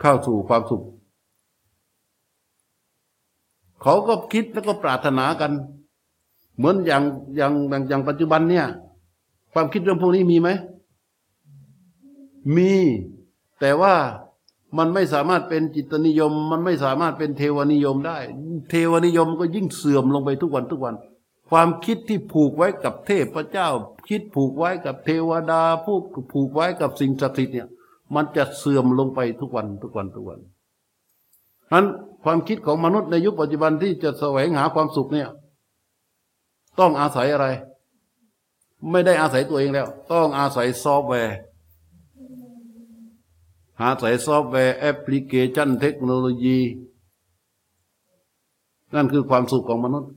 [0.00, 0.84] เข้าสู่ความสุข
[3.86, 5.52] เขาก็คิดแล้วก็ปรารถนากัน
[6.56, 7.02] เหมือนอย่าง
[7.36, 7.52] อย่าง
[7.88, 8.66] อย่างปัจจุบันเนี่ย
[9.52, 10.48] ความคิดเรื่องพวกนี้มีไหม
[12.56, 12.72] มี
[13.60, 13.94] แต่ว่า
[14.78, 18.18] มันไม่สามารถเป็นจิตนิยม มันไม่สามารถเป็นเทวนิยมได้
[18.70, 20.94] เทวนิยมก็ยิ่งเสื่อมลงไปทุกวันทุกวัน
[21.50, 23.68] ความคิดที่ผูกไว้กับเทพเจ้า
[24.08, 27.68] คิดผูกไว้กับเทวดาผูกผูกไว้กับสิ่งศักดิ์สิทธิ์เนี่ย
[28.14, 30.40] มันจะเสื่อมลงไปทุกวันทุกวันทุกวัน
[31.72, 31.86] นั้น
[32.24, 35.28] ความคิดของมนุษย์ในยุคปัจจุบันที่จะแสวงหาความสุขเนี่ย
[36.78, 37.46] ต้องอาศัยอะไร
[38.90, 41.36] ไม่ได้อาศัยตัวเองแล้ว ต้องอาศัยซอฟต์แวร์
[43.82, 46.58] อาศัยซอฟต์แวร์แอปพลิเคชันเทคโนโลยี
[48.94, 50.10] นั่นคือความสุขของมนุษย์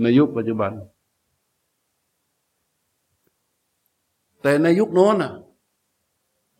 [0.00, 0.72] ในยุคปัจจุบัน
[4.42, 5.32] แต่ในยุคโน้นน่ะ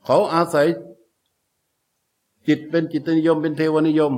[0.05, 0.67] เขาอาศัย
[2.49, 4.13] จิตเป็นจิตนิยมเป็นเทวนิยม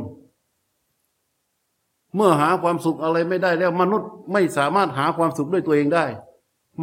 [2.15, 6.05] เมื่อหาความสุขอะไรไม่ได้แล้วมนุษย์ไม่สามารถหาความสุขด้วยตัวเองได้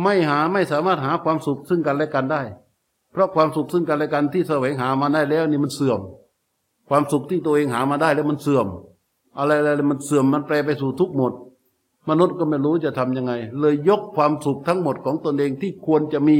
[0.04, 2.41] ไม่หาไม่สามารถหาความสุขซึ่งกันและกันได้
[3.12, 5.99] เพราะความสุขซึ่งกันและกันที่แสวงหามาได้แล้วนี่มันเสื่อม
[6.89, 8.67] ความสุขที่ตัวเองหามาได้แล้วมันเสื่อม
[9.38, 11.34] อะไรอะไรมันเสื่อมมันแปรไปสู่ทุกข์หมด
[12.10, 16.38] มนุษย์ก็ไม่รู้จะทำยังไง เลยยกความสุขทั้งหมดของตนเองที่ควรจะมี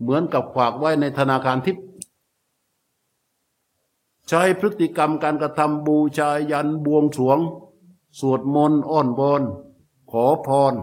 [0.00, 1.84] เหมือนกับฝากไว้ในธนาคารทิพย์
[4.28, 7.38] ใช้พฤติกรรมการกระทำบูชายันบวงสวง
[8.18, 9.42] สวดมนต์อ้อนบอน
[10.10, 10.74] ขอพร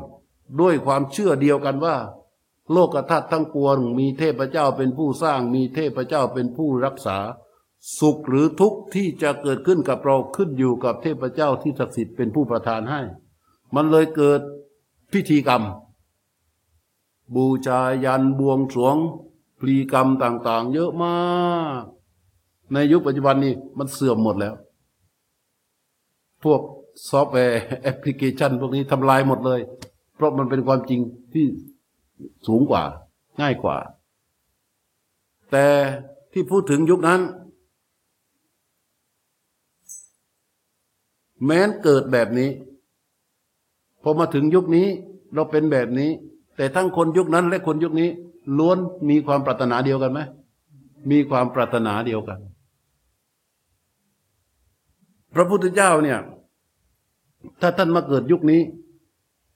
[0.59, 1.95] ด้วยความเชื่อเดียวกันว่า
[2.71, 7.17] โลกธาตุทั้งปวงมีเทพเจ้าเป็นผู้สร้าง มีเทพเจ้าเป็นผู้รักษา
[7.99, 13.01] สุขหรือทุกข์ที่จะเกิดขึ้นกับเราขึ้นอยู่กับเทพเจ้าที่ศักดิ์สิทธิ์เป็นผู้ประทานให้
[13.75, 14.41] มันเลยเกิด
[15.13, 15.63] พิธีกรรม
[17.35, 18.97] บูชายันบวงสรวง
[19.59, 21.15] พลีกรรมต่างๆ เยอะมา
[21.81, 21.83] ก
[22.73, 24.53] ในยุคปัจจุบันนี้มันเสื่อมหมดแล้ว
[26.43, 26.61] พวก
[27.09, 29.59] ซอฟต์แวร์แอปพลิเคชัน พวกนี้ทำลายหมดเลย
[30.15, 30.99] เพราะมันเป็นความจริง
[31.33, 31.45] ที่
[32.47, 32.83] สูงกว่า
[33.41, 33.77] ง่ายกว่า
[35.51, 35.65] แต่
[36.33, 37.21] ที่พูดถึงยุคนั้น
[41.45, 42.49] แม้นเกิดแบบนี้
[44.03, 44.87] พอมาถึงยุคนี้
[45.33, 46.09] เราเป็นแบบนี้
[46.57, 48.09] แต่ทั้งคนยุคนั้นและคนยุคนี้
[48.57, 48.77] ล้วน
[49.09, 50.19] มีความปรารถนาเดียวกันไหม
[51.11, 52.39] มีความปรารถนาเดียวกัน
[55.35, 56.19] พระพุทธเจ้าเนี่ย
[57.61, 58.61] ถ้าท่านมาเกิดยุคนี้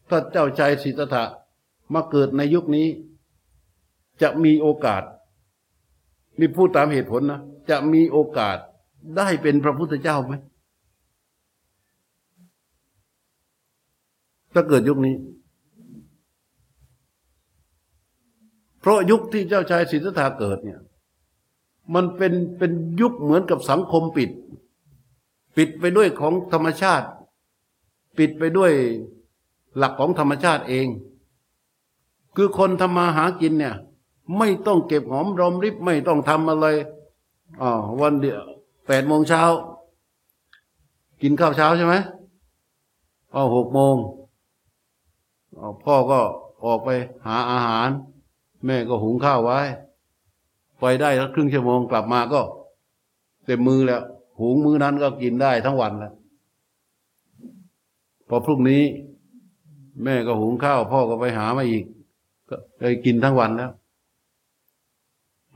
[0.10, 1.24] ถ้าเจ้าชายสิทธัตถะ
[1.94, 2.88] มาเกิดในยุคนี้
[4.22, 5.04] จะมีโอกาส
[6.40, 8.58] นี่พูดตามเหตุผลนะจะมีโอกาส
[9.18, 10.34] ได้เป็นพระพุทธเจ้าไหม
[14.54, 15.16] ถ้าเกิดยุคนี้
[18.82, 20.80] เพราะยุคที่เจ้าชายสิทธัตถะเกิดเนี่ย
[21.96, 24.30] มันเป็นเป็นยุคเหมือนกับสังคมปิด
[25.58, 27.08] ปิดไปด้วยของธรรมชาติ
[28.18, 28.74] ปิดไปด้วย
[29.78, 30.88] หลักของธรรมชาติเอง
[32.36, 33.76] คือคนทำมาหากินเนี่ย
[34.38, 36.68] ไม่ต้องเก็บหอมรอมริบไม่ต้องทำอะไร
[37.62, 37.70] อ๋อ
[38.02, 38.42] วันเดียว
[38.88, 39.44] แปดโมงเช้า
[41.22, 41.96] กินข้าวเช้าใช่ไหม
[43.34, 43.96] อ๋อหกโมง
[45.84, 46.20] พ่อก็
[46.66, 46.90] ออกไป
[47.26, 47.90] หาอาหาร
[48.66, 49.60] แม่ก็หุงข้าวไว้
[50.80, 52.42] ไปได้ครึ่งชั่วโมงกลับมาก็
[53.46, 54.04] เต็มมือแล้ว
[54.40, 56.14] หุงมือนั้นก็กินได้ทั้งวันแล้ว
[58.28, 58.84] พอพรุ่งนี้
[60.04, 61.84] แม่ก็หุงข้าว พ่อก็ไปหามาอีก
[62.50, 63.72] ก็เลยกินทั้งวันแล้ว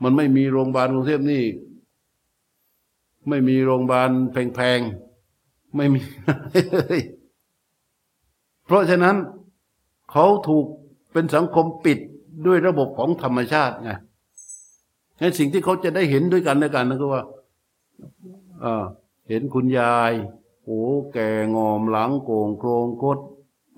[0.02, 1.42] มันไม่มีโรงพยาบาลกรุงเทพนี่
[3.28, 6.00] ไม่มีโรงพยาบาลแพงๆ ไม่มี
[8.66, 9.16] เพราะฉะนั้น
[10.10, 10.66] เขาถูก
[11.12, 11.98] เป็นสังคมปิด
[12.46, 13.90] ด้วยระบบของธรรมชาติไง
[15.18, 17.22] ในสิ่งที่เขาจะได้เห็นด้วยกันในกันนั่นก็ว่า
[19.28, 20.12] เห็นคุณยาย
[20.64, 23.18] โอ้แก่งอมหลังโก่งโครงคด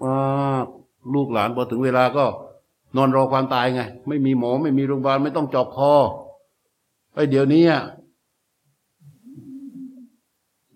[0.02, 0.16] มา
[0.64, 0.66] ก
[1.14, 2.24] ลูกหลานพอถึงเวลาก็
[2.96, 5.94] นอนรอความตายไง ไม่มีหมอไม่มีโรงพยาบาลไม่ต้องจอกคอ
[7.14, 7.64] ไอ้เดี๋ยวนี้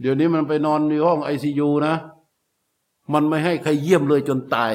[0.01, 1.95] เดี๋ยวนี้มันไปนอนในห้องไอซียูนะ
[3.13, 4.73] มันไม่ให้ใครเยี่ยมเลยจนตาย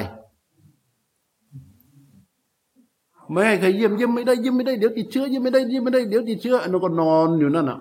[3.30, 7.78] ไม่ให้ใครเยี่ยมเยี่ยมไม่ได้เยี่ยมไม่ได้เดี๋ยวติดเชื้อเยี่ยมไม่ได้เยี่ยมไม่ได้เดี๋ยวติดเชื้ออันนั้นก็นอนอยู่นั่นอะ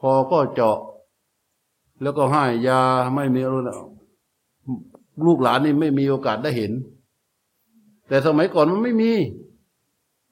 [0.00, 0.78] คอก็เจาะ
[2.02, 2.80] แล้วก็ให้ยา
[3.14, 3.80] ไม่มีแล้ว
[5.24, 6.72] ลูกหลานนี่ไม่มีโอกาสได้เห็น
[8.08, 9.12] แต่สมัยก่อนมันไม่มี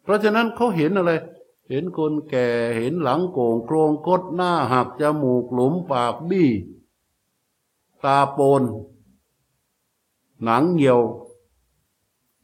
[0.03, 1.13] เพราะฉะนั้นเขาเห็นอะไร
[1.69, 6.51] เห็นคนแก่เห็นหลังโก่งโครงกดหน้าหักจมูกหลุมปากบี้
[8.05, 8.63] ตาโปน
[10.45, 11.01] หนังเหี่ยว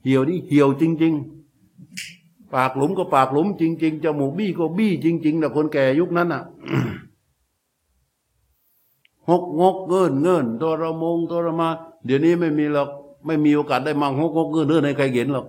[0.03, 1.15] เหี่ยวนี่เหี่ยวจริง
[1.83, 6.43] ๆปากหลุมก็ปากหลุมจริง ๆจมูกบี้ก็บี้จริงๆนะคนแก่ยุคนั้นอะ
[9.31, 11.69] หกงกเงินเงินทรมงทรมา
[12.05, 12.89] เดี๋ยวนี้ไม่มีหรอก
[13.27, 15.47] ไม่มีโอกาสได้มาหกงกเงินเงินให้ใครเห็นหรอก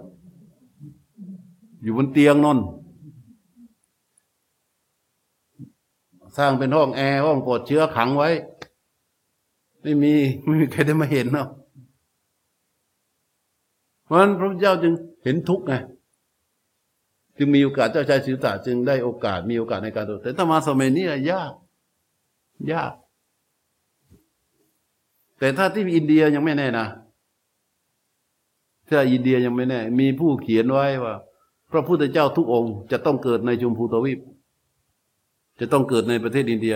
[1.82, 2.60] อยู่บนเตียงนอน
[6.38, 8.30] สร้างเป็นห้องแอร์ห้องปลดเชื้อขังไว้
[9.82, 10.14] ไม่มี
[10.44, 11.48] ไม่มีใครได้มาเห็นเนาะ
[14.04, 14.94] เพราะฉะนั้นพระพุทธเจ้าจึง
[15.24, 15.74] เห็นทุกข์ไง
[17.38, 21.52] จึงมีโอกาสเจ้าชายสิทธัตถะจึงได้โอกาสมีโอกาสในการดูแต่ถ้ามาสมัยนี้ยาก
[22.72, 22.92] ยาก
[25.40, 26.88] แต่ถ้าที่อินเดียยังไม่แน่นะ
[28.90, 31.14] ถ้าอินเดียยังไม่แน่ มีผู้เขียนไว้ว่า
[31.72, 34.20] พระพุทธเจ้าทุกองค์ จะต้องเกิดในจุมพูตวีป
[35.60, 36.76] จะต้องเกิดในประเทศอินเดีย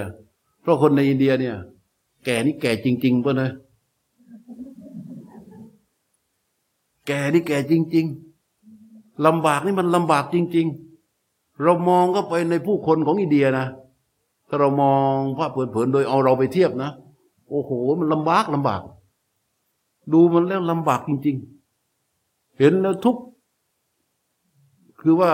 [0.61, 1.55] เพราะคนในอินเดียเนี่ย
[2.25, 3.49] แก่นี่แก่จริงๆป่ะนะ
[7.07, 8.05] แก่นี่แก่จริง
[8.65, 10.67] ๆลำบากนี่มันลำบากจริง
[11.13, 13.65] ๆ เรามองก็ไปในผู้คนของอินเดียนะ
[14.47, 16.91] ถ้าเรามองภาพเผินๆโดยเอาเราไปเทียบนะ
[17.49, 18.81] โอ้โห มันลำบากลำบาก
[20.13, 21.37] ดูมันแล้วลำบากจริง
[21.97, 23.17] ๆ เห็นแล้วทุก
[25.01, 25.31] คือว่า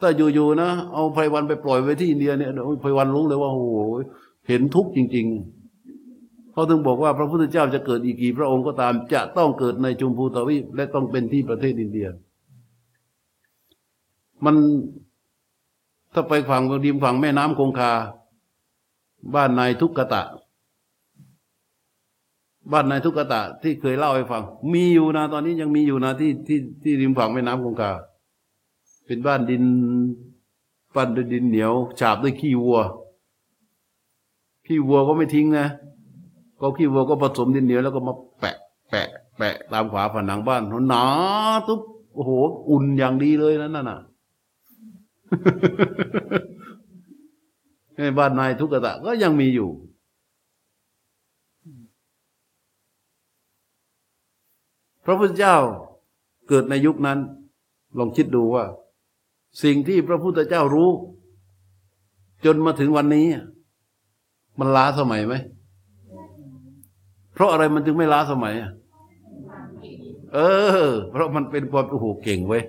[0.00, 2.50] ถ้าอยู่ๆนะ เอาไพวันไปปล่อยไว้ที่อินเดียเนี่ย
[2.82, 3.70] ไพวันรู้เลยว่าโอ้โห
[4.48, 12.08] เห็นทุกจริง ๆ เขาถึงบอกว่าพระพุทธเจ้าจะเกิดอีกกี่พระองค์ก็ตามจะต้องเกิดในจุมพูตวีปและต้องเป็นที่ประเทศอินเดีย
[14.44, 14.56] มัน
[16.14, 17.92] ถ้าไปฝั่งริมฝั่งแม่น้ำคงคา
[19.34, 20.22] บ้านนายทุกกะตะ
[22.72, 24.42] บ้านนายทุกกะตะที่เคยเล่าให้ฟัง
[24.72, 27.92] มีอยู่นะตอนนี้ยังมีอยู่นะที่ที่ที่ริมฝั่งแม่น้ำคงคา
[29.06, 29.64] เป็นบ้านดิน
[30.94, 32.80] ปั้นด้วยดินเหนียว ฉาบด้วยขี้วัว
[34.66, 35.66] ขี้วัวก็ไม่ทิ้งนะ
[36.60, 38.56] ก็ขี้วัวก็ผสมดินเหนียวแล้วก็มาแปะ
[38.90, 39.08] แปะ
[39.38, 41.04] แปะตามขวาผนังบ้านหนา
[41.68, 41.80] ตุ๊บ
[42.14, 42.30] โอ้โห
[42.70, 44.00] อุ่นอย่างดีเลยนั่นน่ะ
[47.96, 49.68] ในบ้านนายทุกกะตะก็ยังมีอยู่
[55.04, 55.56] พระพุทธเจ้า
[56.48, 57.18] เกิดในยุคนั้น
[57.98, 58.64] ลองคิดดูว่า
[59.62, 60.90] สิ่งที่พระพุทธเจ้ารู้
[62.44, 63.26] จนมาถึงวันนี้
[64.58, 65.34] มันล้าสมัยไหม
[67.34, 68.72] เพราะอะไรมันจึงไม่ล้าสมัยอะ
[70.34, 70.38] เอ
[70.88, 72.62] อ เพราะมันเป็นความโอ้โหเก่งเว้ย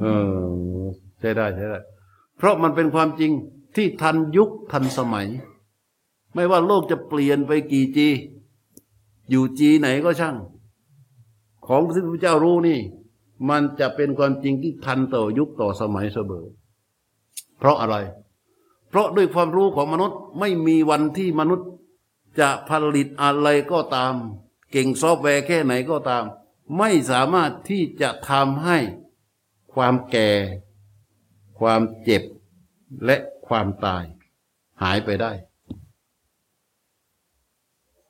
[0.00, 0.04] เอ
[0.82, 0.84] อ
[1.20, 1.80] ใช่ได้ใช่ได้
[2.38, 3.30] เพราะมันเป็นความจริง
[3.76, 5.26] ที่ทันยุคทันสมัย
[6.34, 8.08] ไม่ว่าโลกจะเปลี่ยนไปกี่จี
[9.30, 10.36] อยู่จีไหนก็ช่าง
[11.66, 12.80] ของที่พระเจ้ารู้นี่
[13.48, 16.44] มันจะเป็นความจริงที่ทันต่อยุคต่อสมัยเสมอ
[17.58, 17.96] เพราะอะไร
[18.88, 21.68] เพราะด้วยความรู้ของมนุษย์ไม่มีวันที่มนุษย์
[22.40, 24.14] จะผลิตอะไรก็ตาม
[24.70, 26.24] เก่งซอฟต์แวร์แค่ไหนก็ตาม
[26.78, 28.78] ไม่สามารถที่จะทำให้
[29.74, 30.30] ความแก่
[31.58, 32.22] ความเจ็บ
[33.04, 34.04] และความตาย
[34.82, 35.32] หายไปได้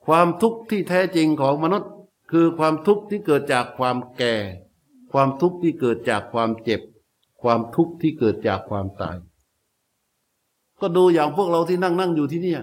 [0.05, 1.91] ความทุกข์ที่แท้จริงของมนุษย์
[2.31, 4.35] คือความทุกข์ที่เกิดจากความแก่
[5.11, 6.81] ความทุกข์ที่เกิดจากความเจ็บ
[7.41, 9.15] ความทุกข์ที่เกิดจากความตาย
[10.79, 12.55] ก็ดูอย่างพวกเราที่นั่งนั่งอยู่ที่นี่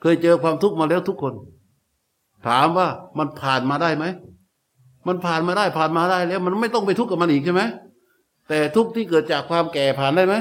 [0.00, 1.34] เคยเจอความทุกข์มาแล้วทุกคน
[2.46, 2.88] ถามว่า
[3.18, 4.04] มันผ่านมาได้ไหม
[5.06, 7.62] มันผ่านมาได้ผ่านมาได้แล้ว มันไม่ต้องไปทุกข์กับมันอีกใช่ไหม
[8.48, 10.34] แต่ทุกข์ที่เกิดจากความแก่ผ่านได้ไหม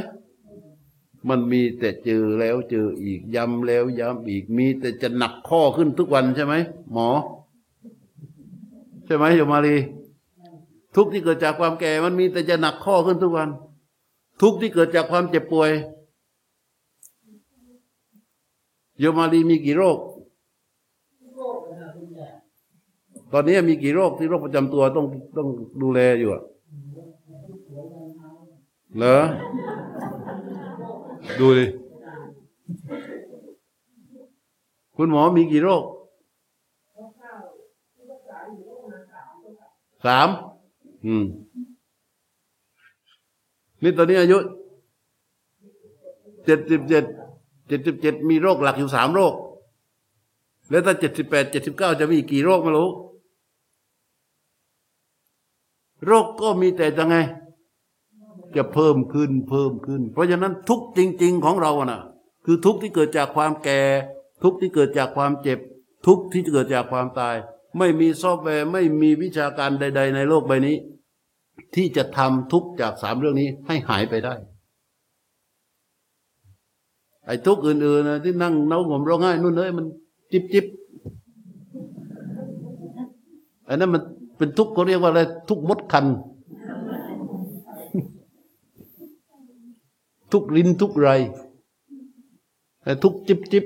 [1.30, 6.55] มันมีแต่เจอแล้วเจออีกย้ำแล้วย้ำอีกมีแต่จะหนักข้อขึ้นทุกวันใช่ไหม
[6.93, 7.10] หมอ
[9.10, 9.76] ใช่ไหมโยมารี
[10.95, 13.49] ทุกที่เกิดจากความแก่มันมีแต่จะหนักข้อขึ้นทุกวัน
[14.41, 15.72] ทุกที่เกิดจากความเจ็บป่วย
[18.99, 19.97] โยมารีมีกี่โรค
[23.32, 25.05] ตอนนี้มีกี่โรคที่โรคประจำตัวต้อง
[25.38, 25.47] ต้อง
[25.82, 26.43] ดูแลอยู่อะ
[28.97, 29.18] เหรอ
[31.39, 31.66] ดูดิ
[34.95, 35.84] คุณหมอมีกี่โรค
[40.06, 40.28] สาม
[41.06, 41.26] อืม
[43.84, 44.38] นี่ตอนนี้อายุ
[46.45, 47.04] เจ็ดสิบเจ็ด
[47.68, 49.34] เจ็ดสิบเจ็ดมีโรคหลักอยู่สามโรค
[50.70, 52.89] แล้วถ้าเจ็ดสิบแปดเจ็ดสิบเก้าจะมีกี่โรคไม่รู้
[56.06, 57.16] โรคก็มีแต่จะไง
[58.56, 62.02] จะเพิ่มขึ้นเพิ่มขึ้น เพราะฉะนั้นทุกจริง ๆ ของเราอะนะ
[62.45, 63.82] คือทุกที่เกิดจากความแก่
[64.43, 65.60] ทุกที่เกิดจากความเจ็บ
[66.06, 67.36] ทุกที่เกิดจากความตาย
[67.78, 70.76] ไม่มีซอฟต์แวร์ไม่มีวิชาการใด ๆ ในโลกใบนี้
[71.76, 74.34] ที่จะทำทุกจากสามเรื่องนี้ให้หายไปได้
[77.26, 79.86] ไอ้ทุกอื่นๆนะที่นั่งเน่าหงมร้องไห้นู่นเลยมัน
[80.32, 80.66] จิบจิบ
[83.68, 84.02] อันนั้นมัน
[84.38, 86.06] เป็นทุกเขาเรียกว่าอะไรทุกมดคัน
[90.32, 91.10] ทุกรินทุกไร
[93.04, 93.66] ทุกจิบจิบ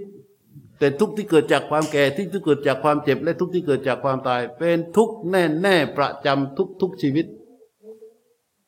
[0.84, 7.26] แต่ทุกที่เกิดจากความแก่ที่ที่เกิดจากความเจ็บ และทุกที่เกิดจากความตาย เป็นทุกแน่แน่ประจำทุกทุกชีวิต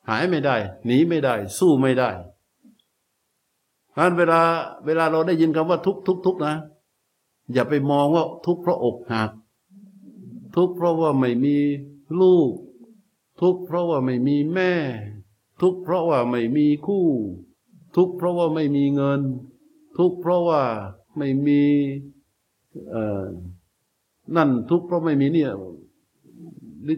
[0.10, 0.56] หายไม่ได้
[0.86, 2.10] หนีไม่ได้ สู้ไม่ได้
[3.92, 4.42] เพราะเวลา
[4.86, 6.56] เวลาเราได้ยินคำว่าทุกทุกทุกนะ
[7.54, 9.32] อย่าไปมองว่าทุกเพราะอกหัก
[10.56, 11.58] ทุกเพราะว่าไม่มี
[12.22, 12.52] ลูก
[13.42, 14.72] ทุกเพราะว่าไม่มีแม่
[15.62, 17.08] ทุกเพราะว่าไม่มีคู่
[17.96, 19.22] ทุกเพราะว่าไม่มีเงิน
[19.98, 20.64] ทุกเพราะว่า
[21.18, 21.62] ไม่มี
[22.92, 22.96] เอ
[24.36, 25.52] นั่นทุกข์เพราะไม่มีเนี่ย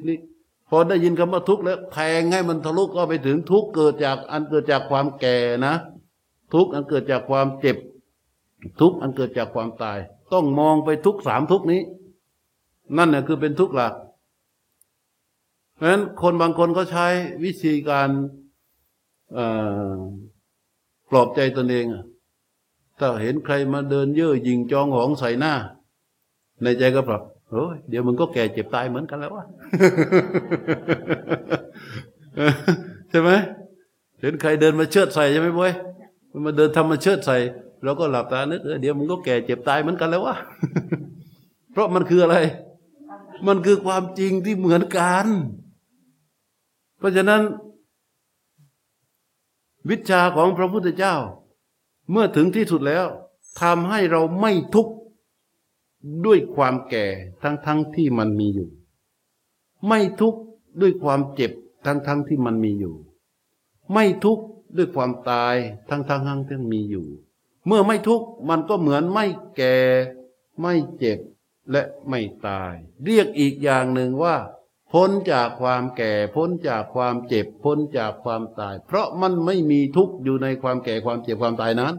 [0.09, 5.75] ลิกๆพอได้ยินคำว่าทุกข์แล้วแทงให้มันทะลุก็ไปถึงทุกข์เกิดจากอันเกิดจากความแก่นะ
[6.53, 7.77] ทุกข์อันเกิดจากความเจ็บ
[8.79, 9.99] ทุกข์อันเกิดจากความตาย
[10.33, 11.81] ต้องมองไปทุกสามทุกนี้
[12.97, 13.93] นั่นน่ะคือเป็นทุกหลัก
[15.75, 17.07] เพราะฉะนั้นคนบางคนก็ใช้
[17.43, 18.09] วิธีการ
[21.09, 21.85] ปลอบใจตนเอง
[22.99, 25.53] ถ้าเห็นใครมาเดินเย่อยิงจองหองใส่หน้า
[26.63, 27.21] ในใจก็ปรับ
[27.51, 29.45] โอ้ยเดี๋ยวมึงก็แก่เจ็บตายเหมือนกันแล้ววะ
[33.09, 33.29] ใช่ไหม
[34.21, 35.73] เห็นใครเดินมาเชิดใส่ใช่ไหมบอย
[36.31, 37.37] มันมาเดินทำมาเชิดใส่
[37.83, 40.35] เราก็หลับตานึกเออเดี๋ยวมึงก็แก่เจ็บตายเหมือนกันแล้ววะ
[41.71, 42.37] เพราะมันคืออะไร
[43.47, 45.27] มันคือความจริงที่เหมือนกัน
[46.97, 47.41] เพราะฉะนั้น
[49.89, 51.15] วิชาของพระพุทธเจ้า
[52.11, 53.07] เมื่อถึงที่สุดแล้ว
[53.61, 54.93] ทำให้เราไม่ทุกข์
[56.25, 57.05] ด้วยความแก่
[57.43, 58.69] ทั้งๆทที่มันมีอยู่
[59.87, 60.39] ไม่ทุกข์
[60.81, 61.51] ด้วยความเจ็บ
[61.85, 62.95] ทั้งๆทที่มันมีอยู่
[63.93, 64.43] ไม่ทุกข์
[64.77, 65.55] ด้วยความตาย
[65.89, 67.07] ทั้งๆททั้งที่มีอยู่
[67.65, 69.25] เมื่อไม่ทุกข์มันก็เหมือนไม่
[69.57, 69.77] แก่
[70.61, 71.19] ไม่เจ็บ
[71.71, 74.35] และไม่ตาย เรียกอีกอย่างหนึ่งว่า
[74.93, 81.95] พ้นจากความแก่ พ้นจากความเจ็บ พ้นจากความตาย เพราะมันไม่มีทุกข์อยู่ในความแก่ความเจ็บความตายนั้น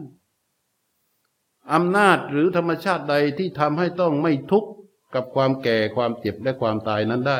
[1.73, 4.69] อำนาจหรือธรรมชาติใดที่ทำให้ต้องไม่ทุกข์
[5.13, 7.39] กับความแก่ความเจ็บและความตายนั้นได้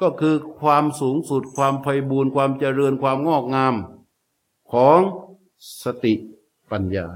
[0.00, 3.74] ก็คือความสูงสุดความไพบูรณ์ความเจริญความงอกงาม
[4.72, 4.98] ของ
[5.82, 6.14] สติ
[6.70, 7.08] ปัญญา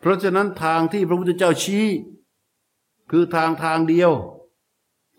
[0.00, 1.86] เพราะฉะนั้นทางที่พระพุทธเจ้าชี้
[3.10, 4.12] คือทางทางเดียว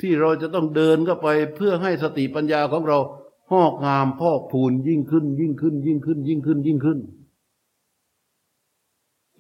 [0.02, 3.00] ที่เราจะต้องเดินเข้าไปเพื่อให้สติปัญญาของเรา
[3.52, 7.00] หอกงามพอกพูนยิ่งขึ้น ยิ่งขึ้น ยิ่งขึ้น ยิ่งขึ้น ยิ่งขึ้น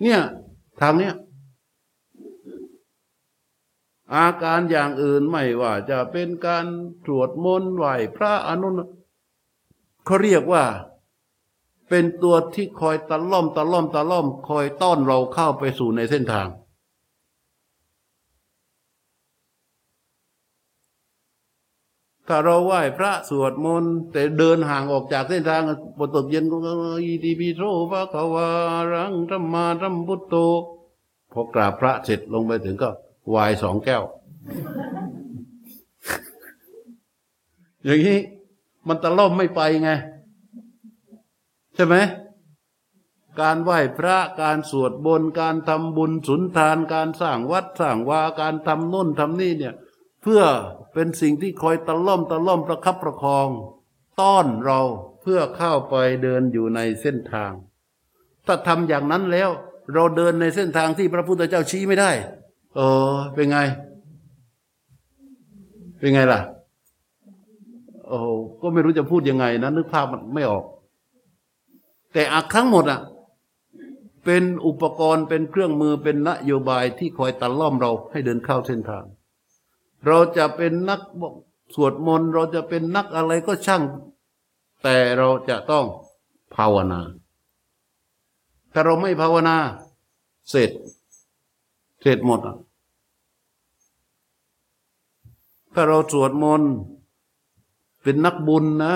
[0.01, 0.21] เนี่ย
[0.81, 1.13] ทางเนี้ย
[4.13, 6.65] อาการอย่างอื่นไม่ว่าจะเป็นการ
[7.05, 7.85] ตรวจมนต์ไหว
[8.17, 8.79] พระอนุน
[10.05, 10.63] เขาเรียกว่า
[11.89, 16.47] เป็นตัวที่คอยตะล่อมตะล่อมตะล่อม คอยต้อนเราเข้าไปสู่ในเส้นทาง
[22.27, 25.61] ถ้าเราไหว้พระสวดมนต์แต่เดินห่างออกจากเส้นทาง
[25.97, 26.57] บทตกเย็นก็
[27.03, 28.47] อีทีพีโรพระกวา
[28.93, 30.35] รังธรรมาธรรมพุทโต
[31.31, 32.89] พอกราบพระเสร็จลงไปถึงก็
[33.33, 34.03] วายสองแก้ว
[37.85, 38.19] อย่างนี้
[38.87, 39.91] มันตะล่อมไม่ไปไง
[41.75, 41.95] ใช่ไหม
[43.39, 49.75] การไหว้พระการสวดบนการทำบุญสุนทานการสร้างวัดสร้างวาการทำน้นทำนี่เนี่ย
[50.21, 50.41] เพื่อ
[50.99, 53.49] เป็นสิ่งที่คอยตะล่อมตะล่อมประคับประคอง
[54.21, 54.79] ต้อนเรา
[55.21, 57.51] เพื่อเข้าไปเดินอยู่ในเส้นทาง
[58.45, 59.49] ถ้าทำอย่างนั้นแล้ว
[59.93, 62.11] เราเดินในเส้นทางที่พระพุทธเจ้าชี้ไม่ได้
[62.75, 62.79] เอ
[63.13, 63.59] อ เป็นไง
[65.99, 66.41] เป็นไงล่ะ
[68.07, 68.19] โอ้
[68.61, 70.63] ก็ไม่รู้จะพูดยังไงนะนึกภาพมันไม่ออก
[72.13, 72.99] แต่อักทั้งหมดอะ
[74.25, 79.05] เป็นอุปกรณ์เป็นเครื่องมือเป็นนโยบายที่คอยตะล่อมเราให้เดินเข้าเส้นทาง
[80.07, 81.01] เราจะเป็นนัก
[81.75, 83.83] สวดมนต์เราจะเป็นนักอะไรก็ช่าง
[84.83, 85.85] แต่เราจะต้อง
[86.55, 87.01] ภาวนา
[88.71, 89.57] ถ้าเราไม่ภาวนา
[90.49, 90.71] เสร็จ
[92.01, 92.57] เสร็จหมดอะ
[95.73, 96.71] ถ้าเราสวดมนต์
[98.03, 98.93] เป็นนักบุญนะ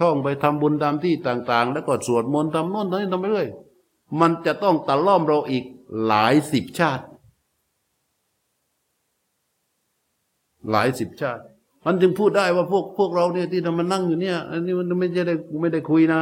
[0.00, 3.48] ท่องไปทำบุญตามที่ต่าง ๆ แล้วก็สวดมนต์ทำโน่นทำนี่ทำไปเรื่อย
[4.20, 5.64] มันจะต้องตะล่อมเราอีก
[6.06, 7.04] หลายสิบชาติ
[10.70, 11.42] หลายสิบชาติ
[11.86, 16.20] มันจึงพูดได้ว่าพวกพวกเราเนี่ยที่มานั่งอยู่เนี่ย อันนี้มันไม่ได้ไม่ได้คุยนะ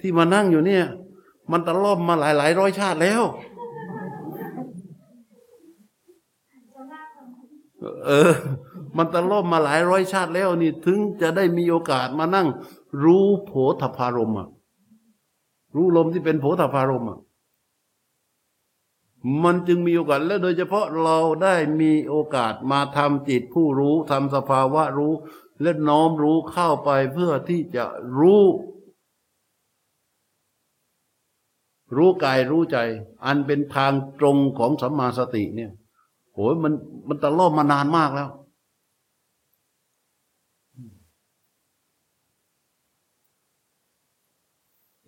[0.00, 0.84] ที่มานั่งอยู่เนี่ย
[1.50, 3.22] มันตะล่อมมาหลายหลายร้อยชาติแล้ว
[8.06, 8.32] เออ
[8.96, 12.46] มันตะล่อมมาหลายร้อยชาติแล้วนี่ ถึงจะได้มีโอกาสมานั่ง
[13.02, 14.48] รู้โผฏฐารมอะ
[15.74, 17.18] รู้ลมที่เป็นโผฏฐารมอะ
[19.44, 25.14] มันจึงมีโอกาสและโดยเฉพาะเราได้มีโอกาสมาทำจิตผู้รู้ทำสภาวะรู้
[25.62, 27.84] และน้อมรู้เข้าไปเพื่อที่จะ
[28.18, 28.44] รู้
[31.96, 32.78] รู้กายรู้ใจ
[33.24, 35.70] อันเป็นทางตรงของสัมมาสติเนี่ย
[36.34, 36.72] โหยมัน
[37.08, 38.30] มันตะล่อมมานานมากแล้ว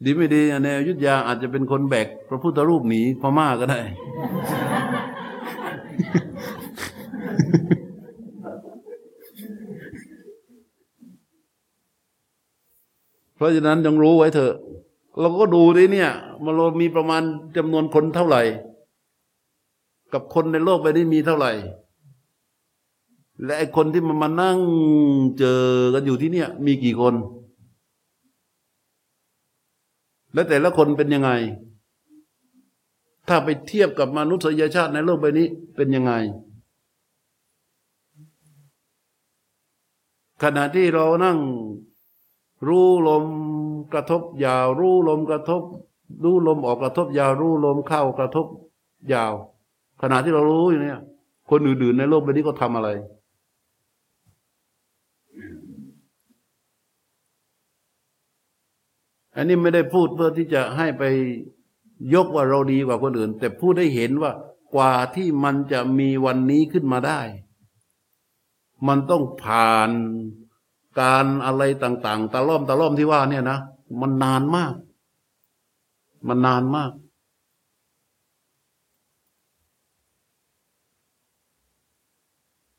[0.04, 3.80] ดีไม่ดีในอยุธยาอาจจะเป็นคนแบกพระพุทธรูปหนีพม่าก็ได้
[13.36, 14.54] เพราะฉะนั้นจงรู้ไว้เถอะ
[15.20, 16.10] เราก็ดูดิเนี่ย
[16.44, 17.22] มันเรามีประมาณ
[17.56, 18.42] จำนวนคนเท่าไหร่
[20.12, 21.52] กับคนในโลกใบนี้มีเท่าไหร่
[23.44, 24.58] และไอ้คนที่มันมานั่ง
[25.38, 25.62] เจอ
[25.94, 27.14] กันอยู่ที่เนี่ย มีกี่คน
[30.34, 31.30] และแต่ละคนเป็นยังไง
[33.28, 36.12] ถ้าไปเทียบกับมนุษยชาติในโลกใบนี้เป็นยังไง
[40.42, 41.38] ขณะที่เรานั่ง
[42.68, 43.24] รู้ลม
[43.92, 45.62] กระทบยาว รู้ลมกระทบ
[46.24, 48.46] รู้ลมออกกระทบยาว รู้ลมเข้ากระทบ
[49.12, 49.32] ยาว
[50.02, 51.00] ขณะที่เรารู้อยู่เนี่ย
[51.50, 52.88] คนอื่นๆในโลกใบนี้ก็ทำอะไร
[59.38, 61.02] อันนี้ไม่ได้พูดเพื่อที่จะให้ไป
[62.14, 64.32] ยกว่าเราดีกว่าคนอื่น แต่พูดได้เห็นว่า
[64.74, 67.20] กว่าที่มันจะมีวันนี้ขึ้นมาได้
[68.88, 69.90] มันต้องผ่าน
[71.00, 73.58] การอะไรต่าง ๆ ตะล่อมตะล่อมที่ว่าเนี่ยนะ
[74.00, 74.74] มันนานมาก
[76.28, 76.92] มันนานมาก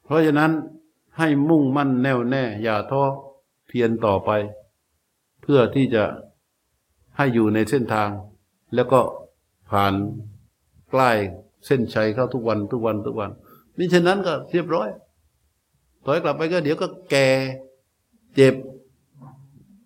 [0.03, 0.51] เพราะฉะนั้น
[1.17, 3.03] ให้มุ่งมั่นแน่วแน่ อย่าท้อ
[3.67, 4.29] เพียรต่อไป
[5.41, 6.03] เพื่อที่จะ
[7.19, 8.09] ให้อยู่ในเส้นทาง
[8.75, 8.99] แล้วก็
[9.69, 9.93] ผ่าน
[10.91, 11.11] ใกล้
[11.65, 13.31] เส้นชัยเข้าทุกวันทุกวันทุกวัน
[13.77, 14.89] มิฉะนั้นก็เรียบร้อย
[16.05, 17.27] ถอยกลับไปก็เดี๋ยวก็แก่
[18.35, 18.55] เจ็บ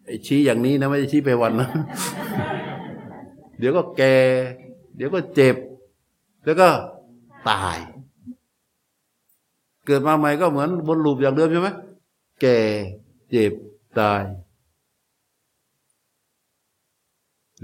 [0.05, 1.69] ไอ้ชี้อย่างนี้นะไม่ใช่ชี้ไปวันนะ
[3.59, 4.15] เดี๋ยวก็แก่
[4.95, 5.55] เดี๋ยวก็เจ็บ
[6.45, 6.69] แล้วก็
[7.49, 7.77] ตาย
[9.85, 11.69] เกิดมาใหม่ก็เหมือนบนลูปอย่างเดิมใช่ไหม
[12.41, 12.57] แก่
[13.29, 13.53] เจ็บ
[13.99, 14.21] ตาย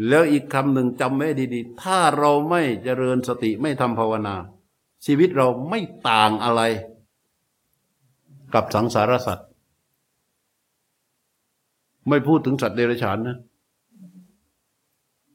[0.08, 4.36] แล้วอีกคำหนึ่งจำไว้ดีๆ ถ้าเราไม่เจริญสติไม่ทำภาวนา
[5.06, 5.80] ชีวิตเราไม่
[6.10, 6.62] ต่างอะไร
[8.54, 9.48] กับสังสารสัตว์
[12.10, 13.38] ไม่พูดถึงสัตว์เดรัจฉานนะ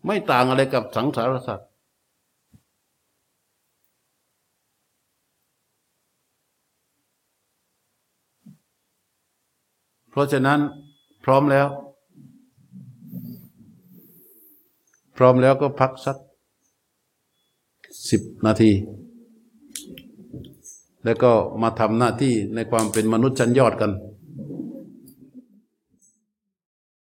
[0.06, 1.68] ไม่ต่างอะไรกับสังสารสัตว์
[10.10, 10.60] เพราะฉะนั้น
[11.24, 11.66] พร้อมแล้ว
[15.16, 16.16] พร้อมแล้วก็พักสัก
[18.10, 18.72] สิบนาที
[21.04, 23.92] แล้วก็มาทำหน้าที่ในความเป็นมนุษย์ชั้นยอดกัน